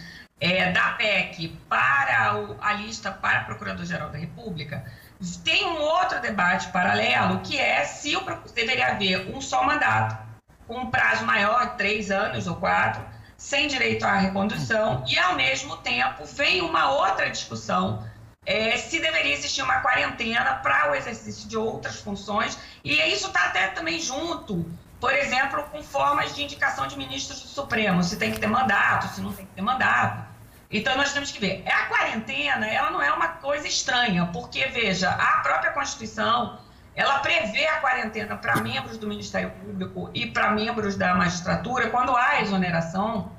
da 0.75 0.91
PEC 0.99 1.57
para 1.69 2.37
o, 2.37 2.57
a 2.61 2.73
lista 2.73 3.13
para 3.13 3.45
Procurador-Geral 3.45 4.11
da 4.11 4.19
República, 4.19 4.85
tem 5.45 5.65
um 5.65 5.81
outro 5.81 6.21
debate 6.21 6.69
paralelo 6.73 7.39
que 7.43 7.57
é 7.57 7.85
se 7.85 8.17
o, 8.17 8.23
deveria 8.53 8.89
haver 8.89 9.33
um 9.33 9.41
só 9.41 9.65
mandato 9.65 10.32
com 10.73 10.81
um 10.81 10.91
prazo 10.91 11.27
maior, 11.27 11.77
três 11.77 12.11
anos 12.11 12.47
ou 12.47 12.57
quatro, 12.57 13.05
sem 13.37 13.69
direito 13.69 14.05
à 14.05 14.17
recondução, 14.17 15.05
e 15.07 15.19
ao 15.19 15.35
mesmo 15.35 15.77
tempo 15.77 16.25
vem 16.25 16.63
uma 16.63 16.91
outra 16.91 17.29
discussão 17.29 18.03
é, 18.47 18.77
se 18.79 18.99
deveria 18.99 19.35
existir 19.35 19.63
uma 19.63 19.81
quarentena 19.81 20.55
para 20.55 20.91
o 20.91 20.95
exercício 20.95 21.47
de 21.47 21.57
outras 21.57 22.01
funções, 22.01 22.59
e 22.83 22.95
isso 22.95 23.27
está 23.27 23.45
até 23.45 23.69
também 23.69 24.01
junto, 24.01 24.65
por 24.99 25.13
exemplo, 25.13 25.63
com 25.65 25.83
formas 25.83 26.35
de 26.35 26.43
indicação 26.43 26.87
de 26.87 26.97
ministros 26.97 27.43
do 27.43 27.49
Supremo, 27.49 28.03
se 28.03 28.17
tem 28.17 28.33
que 28.33 28.41
ter 28.41 28.47
mandato, 28.47 29.15
se 29.15 29.21
não 29.21 29.33
tem 29.33 29.45
que 29.45 29.53
ter 29.53 29.63
mandato. 29.63 30.27
Então 30.71 30.97
nós 30.97 31.13
temos 31.13 31.31
que 31.31 31.39
ver. 31.39 31.63
A 31.69 31.87
quarentena, 31.87 32.67
ela 32.67 32.91
não 32.91 33.03
é 33.03 33.13
uma 33.13 33.29
coisa 33.29 33.69
estranha, 33.69 34.27
porque 34.33 34.65
veja, 34.67 35.11
a 35.11 35.41
própria 35.41 35.71
Constituição 35.73 36.59
ela 36.95 37.19
prevê 37.21 37.67
a 37.67 37.81
quarentena 37.81 38.37
para 38.37 38.57
membros 38.57 38.99
do 38.99 39.07
Ministério 39.07 39.51
Público 39.51 40.11
e 40.13 40.27
para 40.27 40.51
membros 40.51 40.97
da 40.97 41.15
magistratura 41.15 41.89
quando 41.91 42.15
há 42.17 42.41
exoneração 42.41 43.33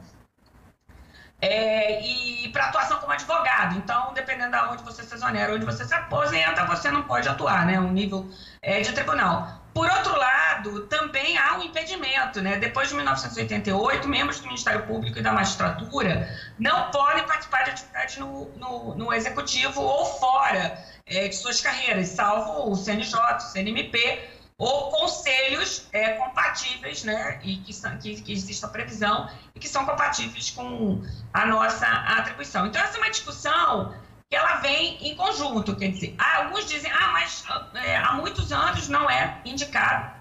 é, 1.39 2.01
e 2.01 2.47
para 2.49 2.67
atuação 2.67 2.99
como 2.99 3.11
advogado. 3.11 3.75
Então, 3.75 4.13
dependendo 4.13 4.51
de 4.51 4.63
onde 4.69 4.83
você 4.83 5.03
se 5.03 5.13
exonera, 5.13 5.53
onde 5.53 5.65
você 5.65 5.83
se 5.83 5.93
aposenta, 5.93 6.65
você 6.65 6.89
não 6.89 7.03
pode 7.03 7.27
atuar, 7.27 7.65
né? 7.65 7.79
Um 7.79 7.91
nível 7.91 8.29
é, 8.61 8.79
de 8.79 8.93
tribunal. 8.93 9.62
Por 9.73 9.89
outro 9.89 10.15
lado, 10.15 10.81
também 10.87 11.35
há 11.37 11.57
um 11.57 11.63
impedimento, 11.63 12.41
né? 12.41 12.57
Depois 12.57 12.89
de 12.89 12.95
1988, 12.95 14.07
membros 14.07 14.39
do 14.39 14.45
Ministério 14.45 14.85
Público 14.85 15.17
e 15.17 15.21
da 15.21 15.33
magistratura 15.33 16.29
não 16.59 16.91
podem 16.91 17.23
participar 17.25 17.63
de 17.63 17.71
atividade 17.71 18.19
no, 18.19 18.49
no, 18.55 18.95
no 18.95 19.13
executivo 19.13 19.81
ou 19.81 20.05
fora 20.05 20.77
é, 21.07 21.27
de 21.27 21.35
suas 21.35 21.59
carreiras, 21.59 22.09
salvo 22.09 22.71
o 22.71 22.75
CNJ, 22.75 23.19
o 23.35 23.39
CNMP, 23.39 24.19
ou 24.57 24.91
conselhos 24.91 25.87
é, 25.91 26.13
compatíveis, 26.13 27.03
né, 27.03 27.39
e 27.43 27.57
que, 27.57 27.73
são, 27.73 27.97
que, 27.97 28.21
que 28.21 28.31
existe 28.31 28.63
a 28.63 28.67
previsão 28.67 29.27
e 29.55 29.59
que 29.59 29.67
são 29.67 29.85
compatíveis 29.85 30.51
com 30.51 31.01
a 31.33 31.45
nossa 31.45 31.87
atribuição. 31.87 32.67
Então, 32.67 32.81
essa 32.81 32.97
é 32.97 33.01
uma 33.01 33.09
discussão 33.09 33.93
que 34.33 34.37
ela 34.37 34.55
vem 34.55 34.97
em 34.99 35.15
conjunto, 35.15 35.75
quer 35.75 35.89
dizer, 35.89 36.15
alguns 36.17 36.65
dizem, 36.65 36.91
ah, 36.91 37.09
mas 37.09 37.45
é, 37.75 37.97
há 37.97 38.13
muitos 38.13 38.51
anos 38.51 38.89
não 38.89 39.07
é 39.07 39.39
indicado 39.45 40.11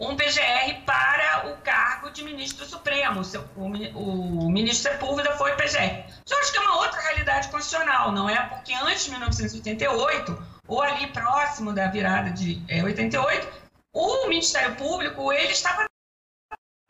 um 0.00 0.16
PGR 0.16 0.82
para 0.86 1.50
o 1.50 1.58
cargo 1.58 2.10
de 2.10 2.24
ministro 2.24 2.64
Supremo. 2.64 3.20
O, 3.54 3.60
o, 3.60 4.46
o 4.46 4.50
ministro 4.50 4.90
Sepúlveda 4.90 5.36
foi 5.36 5.54
PGR. 5.56 6.06
Isso 6.24 6.32
eu 6.32 6.38
acho 6.38 6.52
que 6.52 6.56
é 6.56 6.60
uma 6.62 6.78
outra 6.78 6.98
realidade 7.02 7.48
constitucional, 7.50 8.12
não 8.12 8.30
é? 8.30 8.40
Porque 8.48 8.72
antes 8.72 9.04
de 9.04 9.10
1988, 9.10 10.46
ou 10.66 10.80
ali 10.80 11.06
próximo 11.08 11.74
da 11.74 11.88
virada 11.88 12.30
de 12.30 12.62
é, 12.66 12.82
88, 12.82 13.46
o 13.92 14.26
Ministério 14.26 14.74
Público 14.76 15.30
ele 15.30 15.52
estava 15.52 15.84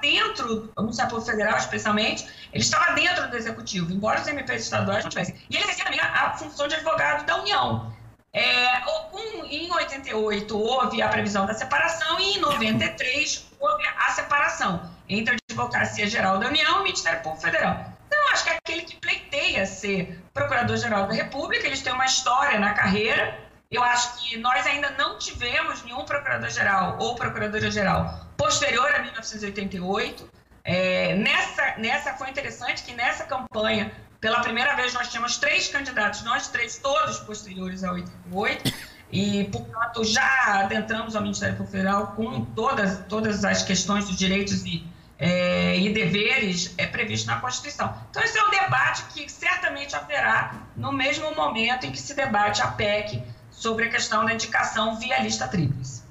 dentro, 0.01 0.73
o 0.77 0.83
Ministério 0.83 1.21
Federal 1.21 1.57
especialmente, 1.57 2.27
ele 2.53 2.63
estava 2.63 2.93
dentro 2.93 3.29
do 3.31 3.37
Executivo, 3.37 3.93
embora 3.93 4.21
os 4.21 4.27
MPs 4.27 4.63
estaduais 4.63 5.05
não 5.05 5.11
tivessem. 5.11 5.37
E 5.49 5.57
ele 5.57 5.65
exercia 5.65 5.85
também 5.85 6.01
a, 6.01 6.27
a 6.27 6.33
função 6.37 6.69
de 6.69 6.75
advogado 6.75 7.25
da 7.27 7.37
União. 7.41 7.93
É, 8.33 8.83
um, 9.13 9.45
em 9.45 9.73
88 9.73 10.57
houve 10.57 11.03
a 11.03 11.09
previsão 11.09 11.47
da 11.47 11.55
separação 11.55 12.21
e 12.21 12.37
em 12.37 12.39
93 12.39 13.51
houve 13.59 13.85
a 13.99 14.11
separação 14.13 14.89
entre 15.09 15.35
a 15.35 15.37
Advocacia 15.51 16.09
Geral 16.09 16.39
da 16.39 16.47
União 16.47 16.79
e 16.79 16.81
o 16.81 16.83
Ministério 16.85 17.21
Público 17.23 17.43
Federal. 17.43 17.85
Então, 18.07 18.33
acho 18.33 18.45
que 18.45 18.51
é 18.51 18.57
aquele 18.57 18.83
que 18.83 18.97
pleiteia 18.97 19.67
ser 19.67 20.21
Procurador-Geral 20.33 21.07
da 21.07 21.15
República, 21.15 21.67
eles 21.67 21.83
têm 21.83 21.93
uma 21.93 22.05
história 22.05 22.59
na 22.59 22.73
carreira. 22.73 23.39
Eu 23.71 23.85
acho 23.85 24.19
que 24.19 24.37
nós 24.37 24.67
ainda 24.67 24.91
não 24.91 25.19
tivemos 25.19 25.83
nenhum 25.85 26.05
Procurador-Geral 26.05 26.97
ou 26.99 27.15
Procuradora-Geral 27.15 28.27
posterior 28.37 28.93
a 28.95 28.99
1988. 28.99 30.29
É, 30.65 31.15
nessa, 31.15 31.77
nessa 31.79 32.15
foi 32.15 32.31
interessante 32.31 32.83
que 32.83 32.93
nessa 32.93 33.25
campanha 33.25 33.93
pela 34.21 34.41
primeira 34.41 34.77
vez, 34.77 34.93
nós 34.93 35.09
tínhamos 35.09 35.39
três 35.39 35.69
candidatos, 35.69 36.23
nós 36.23 36.49
três, 36.49 36.77
todos 36.77 37.19
posteriores 37.21 37.83
a 37.83 37.93
88, 37.93 38.73
e, 39.11 39.45
portanto, 39.45 40.05
já 40.05 40.61
adentramos 40.61 41.17
ao 41.17 41.23
Ministério 41.23 41.57
Público 41.57 41.73
Federal 41.77 42.09
com 42.09 42.45
todas, 42.45 42.99
todas 43.09 43.45
as 43.45 43.63
questões 43.63 44.07
dos 44.07 44.17
direitos 44.17 44.65
e, 44.67 44.87
é, 45.19 45.79
e 45.79 45.93
deveres 45.93 46.75
é, 46.77 46.87
previstos 46.87 47.27
na 47.27 47.41
Constituição. 47.41 47.95
Então, 48.11 48.23
esse 48.23 48.39
é 48.39 48.45
um 48.45 48.51
debate 48.51 49.05
que 49.15 49.27
certamente 49.31 49.97
haverá 49.97 50.55
no 50.77 50.93
mesmo 50.93 51.35
momento 51.35 51.87
em 51.87 51.91
que 51.91 51.99
se 51.99 52.15
debate 52.15 52.61
a 52.61 52.69
PEC 52.69 53.23
sobre 53.61 53.85
a 53.85 53.91
questão 53.91 54.25
da 54.25 54.33
indicação 54.33 54.97
via 54.97 55.23
lista 55.23 55.47
tríplice. 55.47 56.03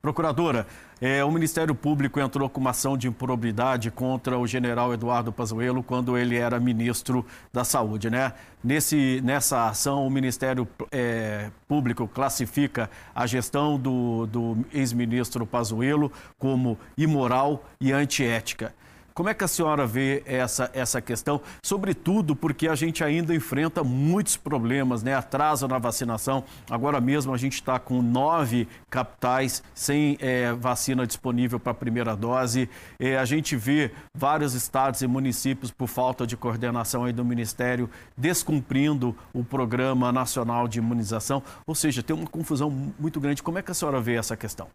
Procuradora, 0.00 0.66
é, 0.98 1.22
o 1.24 1.30
Ministério 1.30 1.74
Público 1.74 2.20
entrou 2.20 2.48
com 2.48 2.60
uma 2.60 2.70
ação 2.70 2.96
de 2.96 3.06
improbidade 3.06 3.90
contra 3.90 4.38
o 4.38 4.46
general 4.46 4.94
Eduardo 4.94 5.30
Pazuello 5.30 5.82
quando 5.82 6.16
ele 6.16 6.36
era 6.36 6.58
ministro 6.60 7.26
da 7.52 7.64
Saúde, 7.64 8.08
né? 8.08 8.32
Nesse, 8.62 9.20
nessa 9.22 9.68
ação, 9.68 10.06
o 10.06 10.10
Ministério 10.10 10.66
é, 10.90 11.50
Público 11.68 12.08
classifica 12.08 12.88
a 13.14 13.26
gestão 13.26 13.78
do, 13.78 14.26
do 14.26 14.64
ex-ministro 14.72 15.44
Pazuello 15.44 16.10
como 16.38 16.78
imoral 16.96 17.64
e 17.78 17.92
antiética. 17.92 18.74
Como 19.20 19.28
é 19.28 19.34
que 19.34 19.44
a 19.44 19.48
senhora 19.48 19.86
vê 19.86 20.22
essa, 20.24 20.70
essa 20.72 20.98
questão? 20.98 21.42
Sobretudo 21.62 22.34
porque 22.34 22.66
a 22.66 22.74
gente 22.74 23.04
ainda 23.04 23.34
enfrenta 23.34 23.84
muitos 23.84 24.38
problemas, 24.38 25.02
né? 25.02 25.14
Atraso 25.14 25.68
na 25.68 25.76
vacinação. 25.76 26.42
Agora 26.70 27.02
mesmo 27.02 27.34
a 27.34 27.36
gente 27.36 27.52
está 27.52 27.78
com 27.78 28.00
nove 28.00 28.66
capitais 28.88 29.62
sem 29.74 30.16
é, 30.20 30.54
vacina 30.54 31.06
disponível 31.06 31.60
para 31.60 31.72
a 31.72 31.74
primeira 31.74 32.16
dose. 32.16 32.66
É, 32.98 33.18
a 33.18 33.26
gente 33.26 33.56
vê 33.56 33.90
vários 34.16 34.54
estados 34.54 35.02
e 35.02 35.06
municípios, 35.06 35.70
por 35.70 35.86
falta 35.86 36.26
de 36.26 36.34
coordenação 36.34 37.04
aí 37.04 37.12
do 37.12 37.22
Ministério, 37.22 37.90
descumprindo 38.16 39.14
o 39.34 39.44
Programa 39.44 40.10
Nacional 40.10 40.66
de 40.66 40.78
Imunização. 40.78 41.42
Ou 41.66 41.74
seja, 41.74 42.02
tem 42.02 42.16
uma 42.16 42.26
confusão 42.26 42.70
muito 42.98 43.20
grande. 43.20 43.42
Como 43.42 43.58
é 43.58 43.62
que 43.62 43.70
a 43.70 43.74
senhora 43.74 44.00
vê 44.00 44.14
essa 44.14 44.34
questão? 44.34 44.68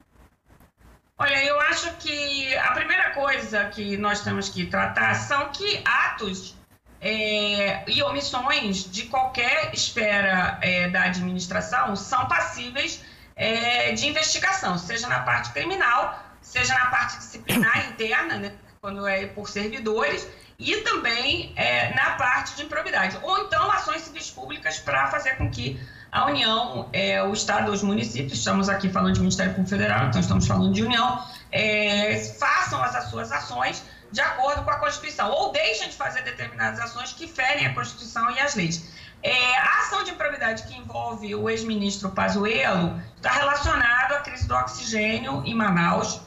Olha, 1.18 1.42
eu 1.46 1.55
acho 1.76 1.94
que 1.98 2.56
a 2.56 2.72
primeira 2.72 3.12
coisa 3.12 3.66
que 3.66 3.98
nós 3.98 4.22
temos 4.22 4.48
que 4.48 4.66
tratar 4.66 5.14
são 5.14 5.50
que 5.50 5.84
atos 5.84 6.56
é, 7.02 7.84
e 7.90 8.02
omissões 8.02 8.90
de 8.90 9.04
qualquer 9.08 9.74
esfera 9.74 10.58
é, 10.62 10.88
da 10.90 11.04
administração 11.04 11.94
são 11.98 12.28
passíveis 12.28 13.04
é, 13.36 13.92
de 13.92 14.08
investigação, 14.08 14.78
seja 14.78 15.08
na 15.08 15.20
parte 15.20 15.52
criminal, 15.52 16.18
seja 16.42 16.74
na 16.74 16.86
parte 16.86 17.18
disciplinar 17.18 17.88
interna, 17.92 18.38
né, 18.38 18.54
quando 18.80 19.06
é 19.06 19.28
por 19.28 19.50
servidores, 19.50 20.26
e 20.58 20.78
também 20.78 21.52
é, 21.58 21.94
na 21.94 22.12
parte 22.12 22.56
de 22.56 22.64
improbidade, 22.64 23.20
ou 23.22 23.38
então 23.40 23.70
ações 23.70 24.04
civis 24.04 24.32
públicas 24.32 24.80
para 24.80 25.08
fazer 25.08 25.36
com 25.36 25.52
que 25.52 25.78
a 26.16 26.28
União, 26.28 26.88
é, 26.94 27.22
o 27.22 27.34
Estado, 27.34 27.70
os 27.74 27.84
municípios, 27.84 28.40
estamos 28.40 28.70
aqui 28.70 28.88
falando 28.88 29.16
de 29.16 29.20
Ministério 29.20 29.52
Público 29.52 29.70
Federal, 29.70 30.08
então 30.08 30.22
estamos 30.22 30.48
falando 30.48 30.72
de 30.72 30.82
União, 30.82 31.22
é, 31.52 32.18
façam 32.40 32.82
as 32.82 33.10
suas 33.10 33.34
ações 33.34 33.84
de 34.14 34.22
acordo 34.22 34.64
com 34.64 34.72
a 34.72 34.80
Constituição, 34.80 35.30
ou 35.30 35.52
deixem 35.52 35.90
de 35.90 35.96
fazer 35.96 36.22
determinadas 36.22 36.80
ações 36.80 37.12
que 37.12 37.28
ferem 37.28 37.66
a 37.66 37.74
Constituição 37.74 38.32
e 38.32 38.40
as 38.40 38.56
leis. 38.56 38.94
É, 39.22 39.58
a 39.58 39.80
ação 39.82 40.06
de 40.06 40.12
improbidade 40.12 40.64
que 40.64 40.78
envolve 40.78 41.36
o 41.36 41.50
ex-ministro 41.50 42.10
Pazuello 42.10 42.98
está 43.18 43.32
relacionado 43.32 44.14
à 44.14 44.20
crise 44.22 44.48
do 44.48 44.56
oxigênio 44.56 45.44
em 45.46 45.54
Manaus. 45.54 46.22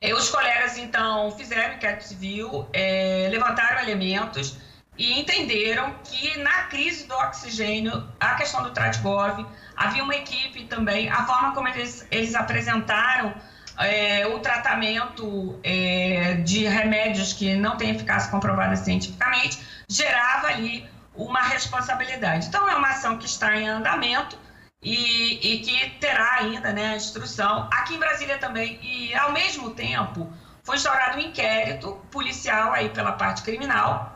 É, 0.00 0.14
os 0.14 0.30
colegas, 0.30 0.78
então, 0.78 1.32
fizeram 1.32 1.74
inquérito 1.74 2.04
civil, 2.04 2.68
é, 2.72 3.26
levantaram 3.28 3.80
elementos, 3.80 4.56
e 4.98 5.20
entenderam 5.20 5.94
que 6.04 6.38
na 6.38 6.64
crise 6.64 7.06
do 7.06 7.14
oxigênio, 7.14 8.06
a 8.20 8.34
questão 8.34 8.62
do 8.62 8.70
Tratgov, 8.70 9.46
havia 9.76 10.04
uma 10.04 10.14
equipe 10.14 10.64
também, 10.64 11.08
a 11.08 11.24
forma 11.26 11.54
como 11.54 11.68
eles, 11.68 12.06
eles 12.10 12.34
apresentaram 12.34 13.34
é, 13.78 14.26
o 14.26 14.38
tratamento 14.40 15.58
é, 15.62 16.34
de 16.34 16.66
remédios 16.66 17.32
que 17.32 17.54
não 17.56 17.76
têm 17.76 17.90
eficácia 17.90 18.30
comprovada 18.30 18.76
cientificamente, 18.76 19.58
gerava 19.88 20.48
ali 20.48 20.86
uma 21.14 21.40
responsabilidade. 21.42 22.46
Então, 22.46 22.68
é 22.68 22.74
uma 22.74 22.88
ação 22.90 23.18
que 23.18 23.26
está 23.26 23.56
em 23.56 23.68
andamento 23.68 24.38
e, 24.82 25.54
e 25.54 25.58
que 25.60 25.90
terá 26.00 26.38
ainda 26.40 26.72
né, 26.72 26.92
a 26.92 26.96
instrução. 26.96 27.68
Aqui 27.72 27.94
em 27.94 27.98
Brasília 27.98 28.36
também, 28.38 28.78
e 28.82 29.14
ao 29.14 29.32
mesmo 29.32 29.70
tempo, 29.70 30.30
foi 30.62 30.76
instaurado 30.76 31.16
um 31.16 31.20
inquérito 31.20 31.94
policial 32.10 32.72
aí 32.72 32.90
pela 32.90 33.12
parte 33.12 33.42
criminal 33.42 34.11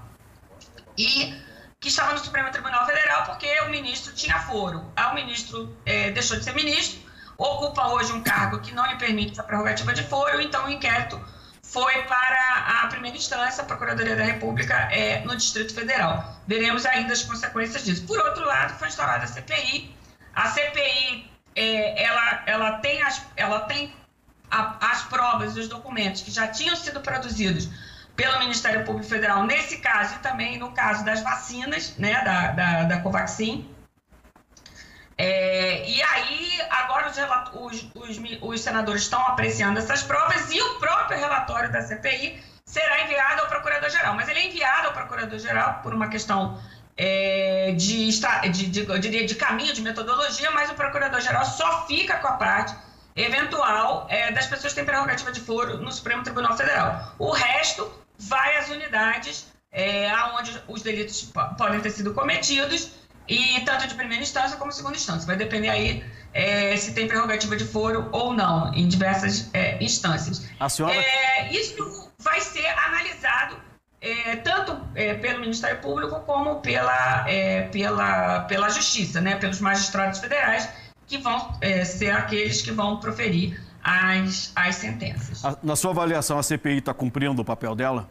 e 0.96 1.34
que 1.80 1.88
estava 1.88 2.12
no 2.12 2.18
Supremo 2.18 2.50
Tribunal 2.50 2.86
Federal 2.86 3.24
porque 3.24 3.48
o 3.60 3.70
ministro 3.70 4.12
tinha 4.14 4.38
foro. 4.40 4.90
Ah, 4.96 5.12
o 5.12 5.14
ministro 5.14 5.76
é, 5.84 6.10
deixou 6.10 6.38
de 6.38 6.44
ser 6.44 6.54
ministro, 6.54 7.00
ocupa 7.36 7.88
hoje 7.88 8.12
um 8.12 8.22
cargo 8.22 8.60
que 8.60 8.74
não 8.74 8.86
lhe 8.86 8.96
permite 8.96 9.32
essa 9.32 9.42
prerrogativa 9.42 9.92
de 9.92 10.02
foro, 10.04 10.40
então 10.40 10.66
o 10.66 10.70
inquérito 10.70 11.20
foi 11.62 12.02
para 12.04 12.82
a 12.82 12.86
primeira 12.86 13.16
instância, 13.16 13.62
a 13.62 13.66
Procuradoria 13.66 14.16
da 14.16 14.24
República 14.24 14.74
é, 14.92 15.20
no 15.24 15.36
Distrito 15.36 15.74
Federal. 15.74 16.40
Veremos 16.46 16.86
ainda 16.86 17.12
as 17.12 17.22
consequências 17.22 17.84
disso. 17.84 18.06
Por 18.06 18.18
outro 18.18 18.44
lado, 18.46 18.78
foi 18.78 18.88
instaurada 18.88 19.24
a 19.24 19.26
CPI. 19.26 19.94
A 20.34 20.48
CPI 20.48 21.30
é, 21.54 22.02
ela, 22.02 22.42
ela 22.46 22.72
tem, 22.78 23.02
as, 23.02 23.22
ela 23.36 23.60
tem 23.60 23.92
a, 24.50 24.90
as 24.92 25.02
provas 25.04 25.56
e 25.56 25.60
os 25.60 25.68
documentos 25.68 26.22
que 26.22 26.30
já 26.30 26.46
tinham 26.46 26.76
sido 26.76 27.00
produzidos 27.00 27.68
pelo 28.16 28.38
Ministério 28.38 28.84
Público 28.84 29.08
Federal, 29.08 29.44
nesse 29.44 29.78
caso 29.78 30.14
e 30.14 30.18
também 30.18 30.58
no 30.58 30.72
caso 30.72 31.04
das 31.04 31.22
vacinas, 31.22 31.94
né, 31.98 32.24
da, 32.24 32.52
da, 32.52 32.82
da 32.84 33.00
Covaxin. 33.00 33.70
É, 35.18 35.88
e 35.88 36.02
aí, 36.02 36.60
agora 36.70 37.10
os, 37.10 37.16
os, 37.54 37.90
os, 37.94 38.20
os, 38.40 38.60
senadores 38.60 39.02
estão 39.02 39.20
apreciando 39.26 39.78
essas 39.78 40.02
provas 40.02 40.50
e 40.50 40.60
o 40.60 40.74
próprio 40.78 41.18
relatório 41.18 41.70
da 41.70 41.80
CPI 41.80 42.42
será 42.66 43.02
enviado 43.02 43.42
ao 43.42 43.48
Procurador-Geral. 43.48 44.14
Mas 44.14 44.28
ele 44.28 44.40
é 44.40 44.46
enviado 44.46 44.88
ao 44.88 44.92
Procurador-Geral 44.92 45.80
por 45.82 45.94
uma 45.94 46.08
questão 46.08 46.60
é, 46.96 47.72
de, 47.76 48.10
de, 48.10 48.70
de, 48.98 49.26
de, 49.26 49.34
caminho, 49.34 49.72
de 49.72 49.82
metodologia, 49.82 50.50
mas 50.50 50.70
o 50.70 50.74
Procurador-Geral 50.74 51.44
só 51.44 51.86
fica 51.86 52.18
com 52.18 52.28
a 52.28 52.32
parte 52.32 52.74
eventual 53.14 54.06
é, 54.10 54.30
das 54.32 54.46
pessoas 54.46 54.72
que 54.72 54.76
têm 54.76 54.84
prerrogativa 54.84 55.32
de 55.32 55.40
foro 55.40 55.78
no 55.78 55.90
Supremo 55.90 56.22
Tribunal 56.22 56.54
Federal. 56.56 57.14
O 57.18 57.30
resto 57.30 57.90
vai 58.18 58.56
às 58.56 58.68
unidades 58.68 59.46
é, 59.72 60.10
onde 60.38 60.58
os 60.68 60.82
delitos 60.82 61.30
podem 61.58 61.80
ter 61.80 61.90
sido 61.90 62.14
cometidos, 62.14 62.92
e 63.28 63.60
tanto 63.62 63.86
de 63.88 63.94
primeira 63.94 64.22
instância 64.22 64.56
como 64.56 64.72
segunda 64.72 64.96
instância. 64.96 65.26
Vai 65.26 65.36
depender 65.36 65.68
aí 65.68 66.04
é, 66.32 66.76
se 66.76 66.94
tem 66.94 67.06
prerrogativa 67.06 67.56
de 67.56 67.64
foro 67.64 68.08
ou 68.12 68.32
não, 68.32 68.72
em 68.72 68.86
diversas 68.88 69.50
é, 69.52 69.82
instâncias. 69.82 70.48
A 70.60 70.68
senhora... 70.68 70.94
É, 70.94 71.52
isso 71.52 72.12
vai 72.18 72.40
ser 72.40 72.66
analisado 72.66 73.56
é, 74.00 74.36
tanto 74.36 74.80
é, 74.94 75.14
pelo 75.14 75.40
Ministério 75.40 75.80
Público 75.80 76.20
como 76.20 76.60
pela, 76.60 77.28
é, 77.28 77.62
pela, 77.62 78.40
pela 78.40 78.68
Justiça, 78.68 79.20
né, 79.20 79.36
pelos 79.36 79.60
magistrados 79.60 80.20
federais, 80.20 80.68
que 81.06 81.18
vão 81.18 81.56
ser 81.84 82.10
aqueles 82.10 82.62
que 82.62 82.72
vão 82.72 82.98
proferir 82.98 83.60
as, 83.86 84.50
as 84.56 84.74
sentenças. 84.74 85.42
Na 85.62 85.76
sua 85.76 85.92
avaliação, 85.92 86.40
a 86.40 86.42
CPI 86.42 86.78
está 86.78 86.92
cumprindo 86.92 87.40
o 87.40 87.44
papel 87.44 87.72
dela 87.76 88.08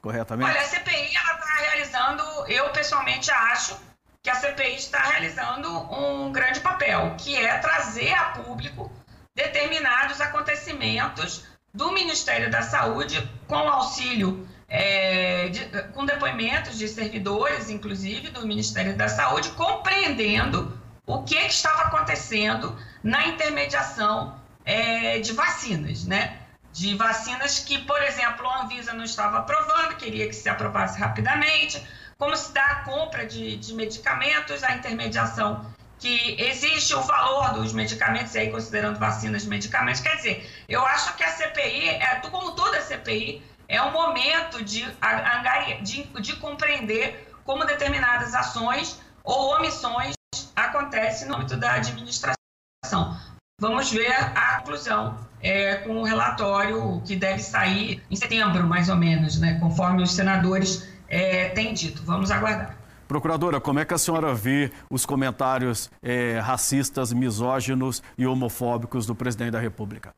corretamente? 0.00 0.48
Olha, 0.48 0.60
a 0.60 0.64
CPI 0.64 1.06
está 1.06 1.56
realizando, 1.60 2.22
eu 2.46 2.70
pessoalmente 2.70 3.28
acho 3.30 3.76
que 4.22 4.30
a 4.30 4.34
CPI 4.36 4.76
está 4.76 5.00
realizando 5.02 5.68
um 5.68 6.30
grande 6.30 6.60
papel, 6.60 7.16
que 7.18 7.34
é 7.34 7.58
trazer 7.58 8.12
a 8.12 8.26
público 8.26 8.92
determinados 9.34 10.20
acontecimentos 10.20 11.46
do 11.74 11.90
Ministério 11.90 12.48
da 12.48 12.62
Saúde 12.62 13.28
com 13.48 13.56
auxílio, 13.56 14.46
é, 14.68 15.48
de, 15.48 15.64
com 15.94 16.06
depoimentos 16.06 16.78
de 16.78 16.86
servidores, 16.86 17.68
inclusive, 17.68 18.28
do 18.28 18.46
Ministério 18.46 18.96
da 18.96 19.08
Saúde, 19.08 19.50
compreendendo 19.50 20.80
o 21.04 21.24
que, 21.24 21.34
que 21.34 21.46
estava 21.46 21.82
acontecendo 21.82 22.76
na 23.02 23.26
intermediação 23.26 24.40
é, 24.64 25.18
de 25.20 25.32
vacinas, 25.32 26.04
né? 26.04 26.38
De 26.72 26.94
vacinas 26.94 27.58
que, 27.58 27.78
por 27.78 28.02
exemplo, 28.02 28.46
a 28.48 28.62
Anvisa 28.62 28.92
não 28.92 29.04
estava 29.04 29.38
aprovando, 29.38 29.96
queria 29.96 30.26
que 30.26 30.34
se 30.34 30.48
aprovasse 30.48 30.98
rapidamente, 30.98 31.86
como 32.18 32.34
se 32.36 32.52
dá 32.52 32.64
a 32.64 32.74
compra 32.84 33.26
de, 33.26 33.56
de 33.56 33.74
medicamentos, 33.74 34.62
a 34.62 34.74
intermediação 34.74 35.66
que 35.98 36.36
existe 36.40 36.94
o 36.94 37.02
valor 37.02 37.54
dos 37.54 37.72
medicamentos, 37.72 38.34
e 38.34 38.40
aí 38.40 38.50
considerando 38.50 38.98
vacinas 38.98 39.42
de 39.42 39.48
medicamentos. 39.48 40.00
Quer 40.00 40.16
dizer, 40.16 40.64
eu 40.68 40.84
acho 40.84 41.14
que 41.16 41.22
a 41.22 41.28
CPI, 41.28 41.88
é, 41.88 42.16
como 42.28 42.52
toda 42.52 42.80
CPI, 42.80 43.42
é 43.68 43.80
um 43.82 43.92
momento 43.92 44.62
de, 44.64 44.84
de, 45.82 46.02
de 46.04 46.36
compreender 46.36 47.32
como 47.44 47.64
determinadas 47.64 48.34
ações 48.34 49.00
ou 49.24 49.56
omissões 49.56 50.14
acontecem 50.54 51.28
no 51.28 51.36
âmbito 51.36 51.56
da 51.56 51.74
administração. 51.74 52.36
Vamos 53.58 53.90
ver 53.92 54.12
a 54.12 54.58
conclusão 54.58 55.16
é, 55.40 55.76
com 55.76 55.96
o 55.98 56.04
relatório 56.04 57.00
que 57.04 57.16
deve 57.16 57.40
sair 57.40 58.02
em 58.10 58.16
setembro, 58.16 58.66
mais 58.66 58.88
ou 58.88 58.96
menos, 58.96 59.38
né, 59.38 59.58
conforme 59.60 60.02
os 60.02 60.12
senadores 60.12 60.88
é, 61.08 61.48
têm 61.50 61.74
dito. 61.74 62.02
Vamos 62.04 62.30
aguardar. 62.30 62.76
Procuradora, 63.06 63.60
como 63.60 63.78
é 63.78 63.84
que 63.84 63.92
a 63.92 63.98
senhora 63.98 64.32
vê 64.34 64.72
os 64.88 65.04
comentários 65.04 65.90
é, 66.02 66.38
racistas, 66.38 67.12
misóginos 67.12 68.02
e 68.16 68.26
homofóbicos 68.26 69.04
do 69.04 69.14
presidente 69.14 69.50
da 69.50 69.60
República? 69.60 70.14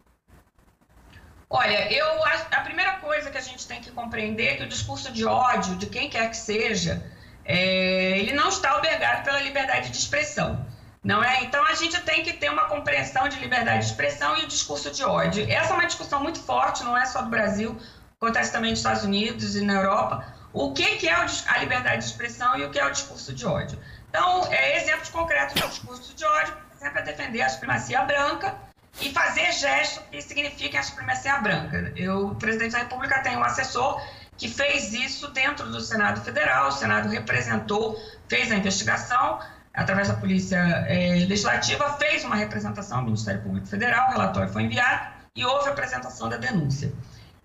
Olha, 1.51 1.93
eu 1.93 2.05
a 2.51 2.61
primeira 2.61 2.95
coisa 2.95 3.31
que 3.31 3.39
a 3.39 3.41
gente 3.41 3.67
tem 3.67 3.81
que 3.81 3.91
compreender 3.91 4.47
é 4.47 4.57
que 4.57 4.63
o 4.65 4.69
discurso 4.69 5.13
de 5.13 5.25
ódio 5.25 5.77
de 5.77 5.87
quem 5.87 6.09
quer 6.09 6.31
que 6.31 6.37
seja, 6.37 7.05
é, 7.45 8.19
ele 8.19 8.33
não 8.33 8.49
está 8.49 8.71
albergado 8.71 9.25
pela 9.25 9.41
liberdade 9.41 9.91
de 9.91 9.97
expressão 9.97 10.64
não 11.05 11.23
é? 11.23 11.45
Então 11.45 11.63
a 11.67 11.75
gente 11.75 12.01
tem 12.01 12.25
que 12.25 12.33
ter 12.33 12.51
uma 12.51 12.65
compreensão 12.65 13.29
de 13.29 13.39
liberdade 13.39 13.81
de 13.81 13.91
expressão 13.91 14.37
e 14.39 14.45
o 14.45 14.49
discurso 14.49 14.91
de 14.91 15.05
ódio. 15.05 15.47
Essa 15.49 15.75
é 15.75 15.75
uma 15.75 15.87
discussão 15.87 16.23
muito 16.23 16.41
forte, 16.41 16.83
não 16.83 16.97
é 16.97 17.05
só 17.05 17.21
do 17.21 17.29
Brasil, 17.29 17.79
acontece 18.17 18.51
também 18.51 18.71
nos 18.71 18.81
Estados 18.81 19.05
Unidos 19.05 19.55
e 19.55 19.61
na 19.61 19.75
Europa. 19.75 20.27
O 20.53 20.73
que, 20.73 20.97
que 20.97 21.09
é 21.09 21.15
a 21.15 21.59
liberdade 21.59 21.99
de 21.99 22.05
expressão 22.05 22.57
e 22.57 22.65
o 22.65 22.71
que 22.71 22.79
é 22.79 22.87
o 22.87 22.91
discurso 22.91 23.35
de 23.35 23.45
ódio? 23.45 23.79
Então, 24.09 24.47
é, 24.51 24.81
exemplos 24.81 25.11
concretos 25.11 25.61
do 25.61 25.69
discurso 25.69 26.15
de 26.15 26.25
ódio, 26.25 26.55
por 26.55 26.77
exemplo, 26.77 26.99
é 27.01 27.03
defender 27.03 27.43
a 27.43 27.49
supremacia 27.49 28.03
branca 28.03 28.55
e 29.01 29.13
fazer 29.13 29.53
gestos 29.53 30.03
que 30.11 30.23
signifiquem 30.23 30.79
a 30.79 30.83
supremacia 30.83 31.37
branca. 31.39 31.93
Eu, 31.97 32.29
o 32.29 32.35
presidente 32.37 32.73
da 32.73 32.79
República 32.79 33.21
tem 33.23 33.37
um 33.37 33.43
assessor 33.43 34.01
que 34.37 34.49
fez 34.49 34.93
isso 34.93 35.29
dentro 35.29 35.69
do 35.69 35.81
Senado 35.81 36.21
Federal, 36.23 36.69
o 36.69 36.73
Senado 36.73 37.09
representou, 37.09 38.01
fez 38.29 38.51
a 38.51 38.57
investigação, 38.57 39.41
através 39.75 40.09
da 40.09 40.15
Polícia 40.15 40.57
é, 40.89 41.27
Legislativa, 41.27 41.93
fez 41.99 42.25
uma 42.25 42.37
representação 42.37 42.99
ao 42.99 43.05
Ministério 43.05 43.43
Público 43.43 43.67
Federal, 43.67 44.09
o 44.09 44.13
relatório 44.13 44.53
foi 44.53 44.63
enviado 44.63 45.13
e 45.35 45.45
houve 45.45 45.69
apresentação 45.69 46.29
da 46.29 46.37
denúncia. 46.37 46.93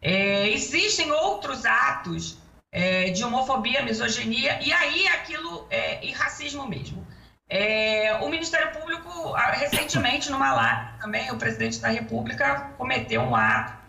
É, 0.01 0.47
existem 0.49 1.11
outros 1.11 1.65
atos 1.65 2.37
é, 2.71 3.09
de 3.09 3.23
homofobia, 3.23 3.81
misoginia, 3.81 4.59
e 4.61 4.71
aí 4.71 5.07
aquilo 5.07 5.65
é 5.71 6.05
e 6.05 6.11
racismo 6.11 6.67
mesmo. 6.67 7.05
É, 7.49 8.19
o 8.21 8.29
Ministério 8.29 8.71
Público, 8.79 9.33
recentemente, 9.53 10.29
numa 10.29 10.53
lá 10.53 10.95
também, 11.01 11.31
o 11.31 11.37
presidente 11.37 11.79
da 11.79 11.87
República 11.87 12.69
cometeu 12.77 13.21
um 13.21 13.35
ato 13.35 13.79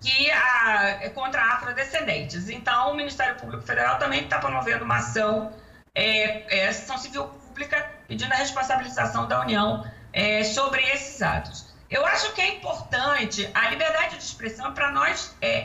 que 0.00 0.30
a, 0.30 0.98
é 1.02 1.08
contra 1.10 1.42
afrodescendentes. 1.42 2.48
Então, 2.48 2.92
o 2.92 2.94
Ministério 2.94 3.36
Público 3.36 3.62
Federal 3.62 3.98
também 3.98 4.24
está 4.24 4.38
promovendo 4.38 4.84
uma 4.84 4.96
ação 4.96 5.52
é, 5.94 6.58
é, 6.58 6.68
ação 6.68 6.98
civil 6.98 7.26
pública 7.26 7.88
pedindo 8.08 8.32
a 8.32 8.36
responsabilização 8.36 9.28
da 9.28 9.40
União 9.40 9.88
é, 10.12 10.42
sobre 10.44 10.82
esses 10.90 11.22
atos. 11.22 11.72
Eu 11.90 12.04
acho 12.06 12.32
que 12.32 12.40
é 12.40 12.56
importante 12.56 13.48
a 13.54 13.70
liberdade 13.70 14.16
de 14.16 14.24
expressão 14.24 14.72
para 14.72 14.90
nós 14.90 15.34
é, 15.40 15.64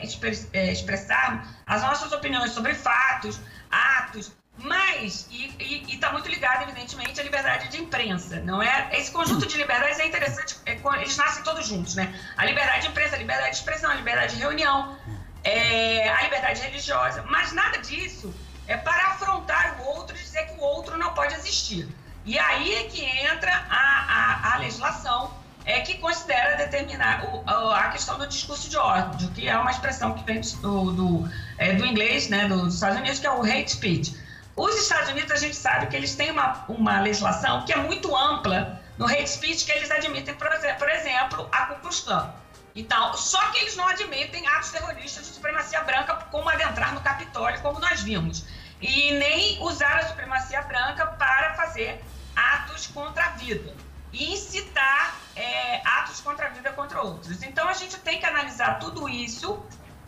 é, 0.52 0.72
expressarmos 0.72 1.48
as 1.66 1.82
nossas 1.82 2.12
opiniões 2.12 2.52
sobre 2.52 2.74
fatos, 2.74 3.40
atos, 3.70 4.32
mas, 4.58 5.26
e 5.30 5.86
está 5.88 6.12
muito 6.12 6.28
ligado, 6.28 6.62
evidentemente, 6.64 7.18
à 7.18 7.24
liberdade 7.24 7.68
de 7.68 7.78
imprensa, 7.78 8.40
não 8.40 8.62
é? 8.62 8.90
Esse 8.92 9.10
conjunto 9.10 9.46
de 9.46 9.56
liberdades 9.56 9.98
é 9.98 10.06
interessante, 10.06 10.56
é, 10.66 10.78
eles 10.96 11.16
nascem 11.16 11.42
todos 11.42 11.66
juntos, 11.66 11.94
né? 11.94 12.14
A 12.36 12.44
liberdade 12.44 12.82
de 12.82 12.88
imprensa, 12.88 13.16
a 13.16 13.18
liberdade 13.18 13.50
de 13.50 13.56
expressão, 13.56 13.90
a 13.90 13.94
liberdade 13.94 14.34
de 14.34 14.40
reunião, 14.40 14.98
é, 15.42 16.10
a 16.10 16.22
liberdade 16.22 16.60
religiosa, 16.60 17.24
mas 17.28 17.52
nada 17.52 17.78
disso 17.78 18.32
é 18.70 18.76
para 18.76 19.08
afrontar 19.08 19.80
o 19.80 19.84
outro 19.96 20.16
e 20.16 20.20
dizer 20.20 20.46
que 20.46 20.60
o 20.60 20.62
outro 20.62 20.96
não 20.96 21.12
pode 21.12 21.34
existir. 21.34 21.88
E 22.24 22.38
aí 22.38 22.74
é 22.76 22.84
que 22.84 23.04
entra 23.04 23.50
a, 23.68 24.48
a, 24.48 24.54
a 24.54 24.58
legislação 24.58 25.32
é 25.64 25.80
que 25.80 25.98
considera 25.98 26.56
determinar 26.56 27.24
o, 27.24 27.70
a 27.70 27.88
questão 27.88 28.16
do 28.16 28.26
discurso 28.28 28.70
de 28.70 28.76
ódio, 28.76 29.28
que 29.32 29.48
é 29.48 29.58
uma 29.58 29.72
expressão 29.72 30.14
que 30.14 30.24
vem 30.24 30.40
do, 30.62 30.92
do, 30.92 31.30
é, 31.58 31.74
do 31.74 31.84
inglês, 31.84 32.28
né, 32.28 32.46
dos 32.46 32.74
Estados 32.74 32.98
Unidos, 32.98 33.18
que 33.18 33.26
é 33.26 33.30
o 33.30 33.42
hate 33.42 33.72
speech. 33.72 34.16
Os 34.54 34.74
Estados 34.76 35.10
Unidos, 35.10 35.32
a 35.32 35.36
gente 35.36 35.56
sabe 35.56 35.86
que 35.86 35.96
eles 35.96 36.14
têm 36.14 36.30
uma, 36.30 36.64
uma 36.68 37.00
legislação 37.00 37.64
que 37.64 37.72
é 37.72 37.76
muito 37.76 38.16
ampla 38.16 38.80
no 38.98 39.06
hate 39.06 39.28
speech, 39.28 39.64
que 39.64 39.72
eles 39.72 39.90
admitem, 39.90 40.34
por 40.34 40.88
exemplo, 40.88 41.48
a 41.50 41.66
Klan. 41.74 42.34
Então, 42.74 43.14
só 43.14 43.40
que 43.50 43.58
eles 43.58 43.74
não 43.74 43.88
admitem 43.88 44.46
atos 44.46 44.70
terroristas 44.70 45.26
de 45.26 45.32
supremacia 45.32 45.82
branca, 45.82 46.14
como 46.30 46.48
adentrar 46.48 46.94
no 46.94 47.00
Capitólio, 47.00 47.60
como 47.62 47.80
nós 47.80 48.02
vimos. 48.02 48.44
E 48.80 49.12
nem 49.12 49.62
usar 49.62 49.98
a 49.98 50.08
supremacia 50.08 50.62
branca 50.62 51.06
para 51.06 51.54
fazer 51.54 52.02
atos 52.34 52.86
contra 52.86 53.26
a 53.26 53.28
vida 53.30 53.74
e 54.12 54.32
incitar 54.32 55.16
é, 55.36 55.80
atos 55.86 56.20
contra 56.20 56.46
a 56.46 56.48
vida 56.50 56.72
contra 56.72 57.00
outros. 57.02 57.42
Então, 57.42 57.68
a 57.68 57.72
gente 57.74 57.98
tem 57.98 58.18
que 58.18 58.26
analisar 58.26 58.78
tudo 58.78 59.08
isso 59.08 59.62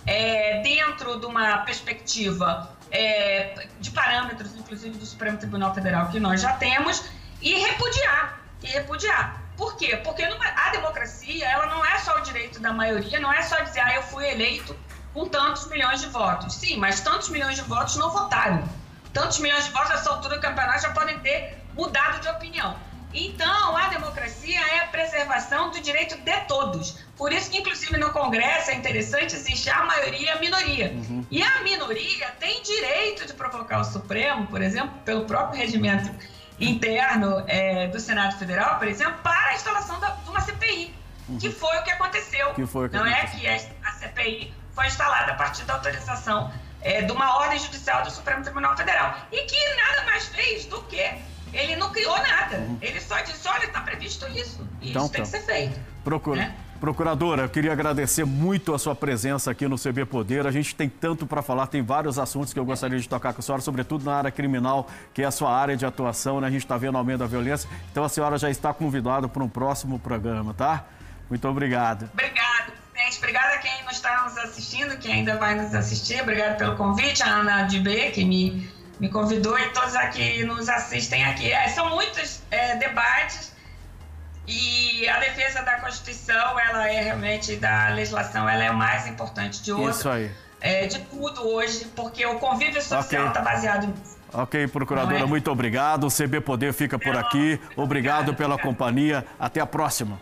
é, 0.07 0.61
dentro 0.63 1.21
de 1.21 1.27
uma 1.27 1.59
perspectiva 1.59 2.77
é, 2.91 3.69
de 3.79 3.91
parâmetros, 3.91 4.55
inclusive 4.57 4.99
do 4.99 5.07
Supremo 5.07 5.39
Tribunal 5.39 5.75
Federal, 5.75 6.09
que 6.09 6.19
nós 6.19 6.41
já 6.41 6.55
temos, 6.55 7.05
e 7.41 7.55
repudiar. 7.55 8.41
E 8.63 8.67
repudiar. 8.67 9.41
Por 9.57 9.77
quê? 9.77 9.97
Porque 9.99 10.27
numa, 10.27 10.47
a 10.47 10.71
democracia, 10.71 11.49
ela 11.49 11.67
não 11.67 11.85
é 11.85 11.99
só 11.99 12.17
o 12.19 12.21
direito 12.21 12.59
da 12.59 12.73
maioria, 12.73 13.21
não 13.21 13.33
é 13.33 13.43
só 13.43 13.61
dizer, 13.61 13.81
ah, 13.81 13.95
eu 13.95 14.03
fui 14.03 14.29
eleito 14.29 14.77
com 15.13 15.29
tantos 15.29 15.67
milhões 15.67 16.01
de 16.01 16.09
votos. 16.09 16.55
Sim, 16.55 16.77
mas 16.77 17.01
tantos 17.01 17.29
milhões 17.29 17.57
de 17.57 17.63
votos 17.63 17.97
não 17.97 18.11
votaram. 18.11 18.63
Tantos 19.13 19.39
milhões 19.39 19.65
de 19.65 19.71
votos, 19.71 19.91
nessa 19.91 20.11
altura 20.11 20.37
do 20.37 20.41
campeonato, 20.41 20.83
já 20.83 20.91
podem 20.91 21.19
ter 21.21 21.59
mudado 21.75 22.21
de 22.21 22.29
opinião. 22.29 22.77
Então, 23.15 23.77
a 23.77 23.89
democracia 23.89 24.59
é 24.59 24.81
a 24.81 24.87
preservação 24.87 25.71
do 25.71 25.81
direito 25.81 26.17
de 26.17 26.41
todos. 26.49 26.99
Por 27.17 27.31
isso 27.31 27.51
que, 27.51 27.59
inclusive, 27.59 27.99
no 27.99 28.11
Congresso 28.11 28.71
é 28.71 28.75
interessante 28.75 29.35
existir 29.35 29.69
a 29.69 29.85
maioria 29.85 30.27
e 30.27 30.31
a 30.31 30.39
minoria. 30.39 30.93
Uhum. 30.93 31.27
E 31.31 31.43
a 31.43 31.61
minoria 31.63 32.29
tem 32.41 32.63
direito 32.63 33.27
de 33.27 33.35
provocar 33.35 33.81
o 33.81 33.85
Supremo, 33.85 34.47
por 34.47 34.63
exemplo, 34.63 34.93
pelo 35.05 35.27
próprio 35.27 35.61
regimento 35.61 36.11
interno 36.59 37.45
é, 37.47 37.89
do 37.89 38.01
Senado 38.01 38.39
Federal, 38.39 38.79
por 38.79 38.89
exemplo, 38.89 39.17
para 39.23 39.51
a 39.51 39.55
instalação 39.55 40.01
da, 40.01 40.11
de 40.11 40.31
uma 40.31 40.41
CPI, 40.41 40.95
uhum. 41.29 41.39
que 41.39 41.51
foi 41.51 41.77
o 41.77 41.83
que 41.83 41.91
aconteceu. 41.91 42.55
Que 42.55 42.67
foi 42.67 42.89
que 42.89 42.97
Não 42.97 43.07
é 43.07 43.27
que 43.27 43.47
a 43.47 43.93
CPI 43.93 44.55
foi 44.75 44.87
instalada 44.87 45.33
a 45.33 45.35
partir 45.35 45.65
da 45.65 45.75
autorização 45.75 46.53
é, 46.81 47.03
de 47.03 47.13
uma 47.13 47.39
ordem 47.39 47.59
judicial 47.59 48.03
do 48.03 48.11
Supremo 48.11 48.43
Tribunal 48.43 48.77
Federal. 48.77 49.17
E 49.31 49.43
que 49.43 49.75
nada 49.77 50.05
mais 50.05 50.27
fez 50.29 50.67
do 50.67 50.83
que 50.83 51.03
ele 51.53 51.77
não 51.77 51.93
criou 51.93 52.17
nada. 52.17 52.57
Uhum. 52.57 52.79
Ele 52.81 53.01
só 53.01 53.21
disse: 53.21 53.47
olha, 53.49 53.67
está 53.67 53.81
previsto 53.81 54.27
isso. 54.29 54.67
E 54.81 54.91
então, 54.91 55.05
isso 55.05 55.13
tem 55.13 55.23
que 55.23 55.29
ser 55.29 55.43
feito. 55.43 55.79
Procura. 56.03 56.41
Né? 56.41 56.57
Procuradora, 56.81 57.43
eu 57.43 57.49
queria 57.49 57.71
agradecer 57.71 58.25
muito 58.25 58.75
a 58.75 58.79
sua 58.79 58.93
presença 58.93 59.53
aqui 59.53 59.69
no 59.69 59.79
CB 59.79 60.05
Poder. 60.05 60.49
A 60.49 60.51
gente 60.51 60.75
tem 60.75 60.89
tanto 60.89 61.25
para 61.29 61.41
falar, 61.41 61.69
tem 61.69 61.81
vários 61.81 62.19
assuntos 62.19 62.53
que 62.53 62.59
eu 62.59 62.65
gostaria 62.65 62.99
de 62.99 63.09
tocar 63.09 63.33
com 63.33 63.39
a 63.39 63.43
senhora, 63.43 63.63
sobretudo 63.63 64.05
na 64.05 64.17
área 64.17 64.33
criminal, 64.33 64.89
que 65.15 65.23
é 65.23 65.25
a 65.25 65.31
sua 65.31 65.57
área 65.57 65.77
de 65.77 65.87
atuação, 65.87 66.41
né? 66.41 66.49
A 66.49 66.51
gente 66.51 66.65
está 66.65 66.77
vendo 66.77 66.97
o 66.97 66.99
aumento 66.99 67.21
da 67.21 67.27
violência. 67.27 67.71
Então 67.93 68.03
a 68.03 68.09
senhora 68.09 68.37
já 68.37 68.51
está 68.51 68.75
convidada 68.75 69.29
para 69.29 69.45
um 69.45 69.49
próximo 69.49 69.97
programa, 70.01 70.55
tá? 70.55 70.85
Muito 71.31 71.47
obrigado. 71.47 72.11
Gente. 72.19 72.52
Obrigada 73.23 73.55
a 73.55 73.59
quem 73.59 73.85
nos 73.85 73.93
está 73.93 74.25
nos 74.25 74.37
assistindo, 74.37 74.99
quem 74.99 75.13
ainda 75.13 75.37
vai 75.37 75.55
nos 75.55 75.73
assistir. 75.73 76.21
Obrigado 76.21 76.59
pelo 76.59 76.77
convite, 76.77 77.23
a 77.23 77.29
Ana 77.29 77.63
de 77.63 77.79
B, 77.79 78.11
que 78.11 78.25
me 78.25 78.69
me 79.03 79.09
convidou 79.09 79.59
e 79.59 79.69
todos 79.71 79.97
aqui 79.97 80.45
nos 80.45 80.69
assistem 80.69 81.25
aqui. 81.25 81.51
É, 81.51 81.69
são 81.69 81.91
muitos 81.91 82.41
é, 82.53 82.77
debates 82.77 83.53
e 84.47 85.09
a 85.09 85.19
defesa 85.19 85.63
da 85.63 85.81
Constituição, 85.81 86.59
ela 86.61 86.89
é 86.89 87.01
realmente, 87.03 87.57
da 87.57 87.89
legislação, 87.89 88.49
ela 88.49 88.63
é 88.63 88.71
o 88.71 88.77
mais 88.77 89.09
importante 89.09 89.61
de 89.61 89.73
hoje. 89.73 89.99
Isso 89.99 90.09
aí. 90.09 90.31
É, 90.61 90.87
de 90.87 91.01
tudo 91.01 91.45
hoje, 91.49 91.87
porque 91.97 92.25
o 92.25 92.39
convívio 92.39 92.81
social 92.81 93.27
está 93.27 93.41
okay. 93.41 93.53
baseado 93.53 93.87
nisso. 93.89 94.17
Ok, 94.33 94.69
procuradora, 94.69 95.19
é? 95.19 95.25
muito 95.27 95.51
obrigado. 95.51 96.07
O 96.07 96.09
CB 96.09 96.41
Poder 96.41 96.73
fica 96.73 96.97
por 96.97 97.17
aqui. 97.17 97.61
Obrigado 97.77 98.35
pela 98.35 98.57
companhia. 98.57 99.27
Até 99.39 99.61
a 99.61 99.67
próxima. 99.67 100.21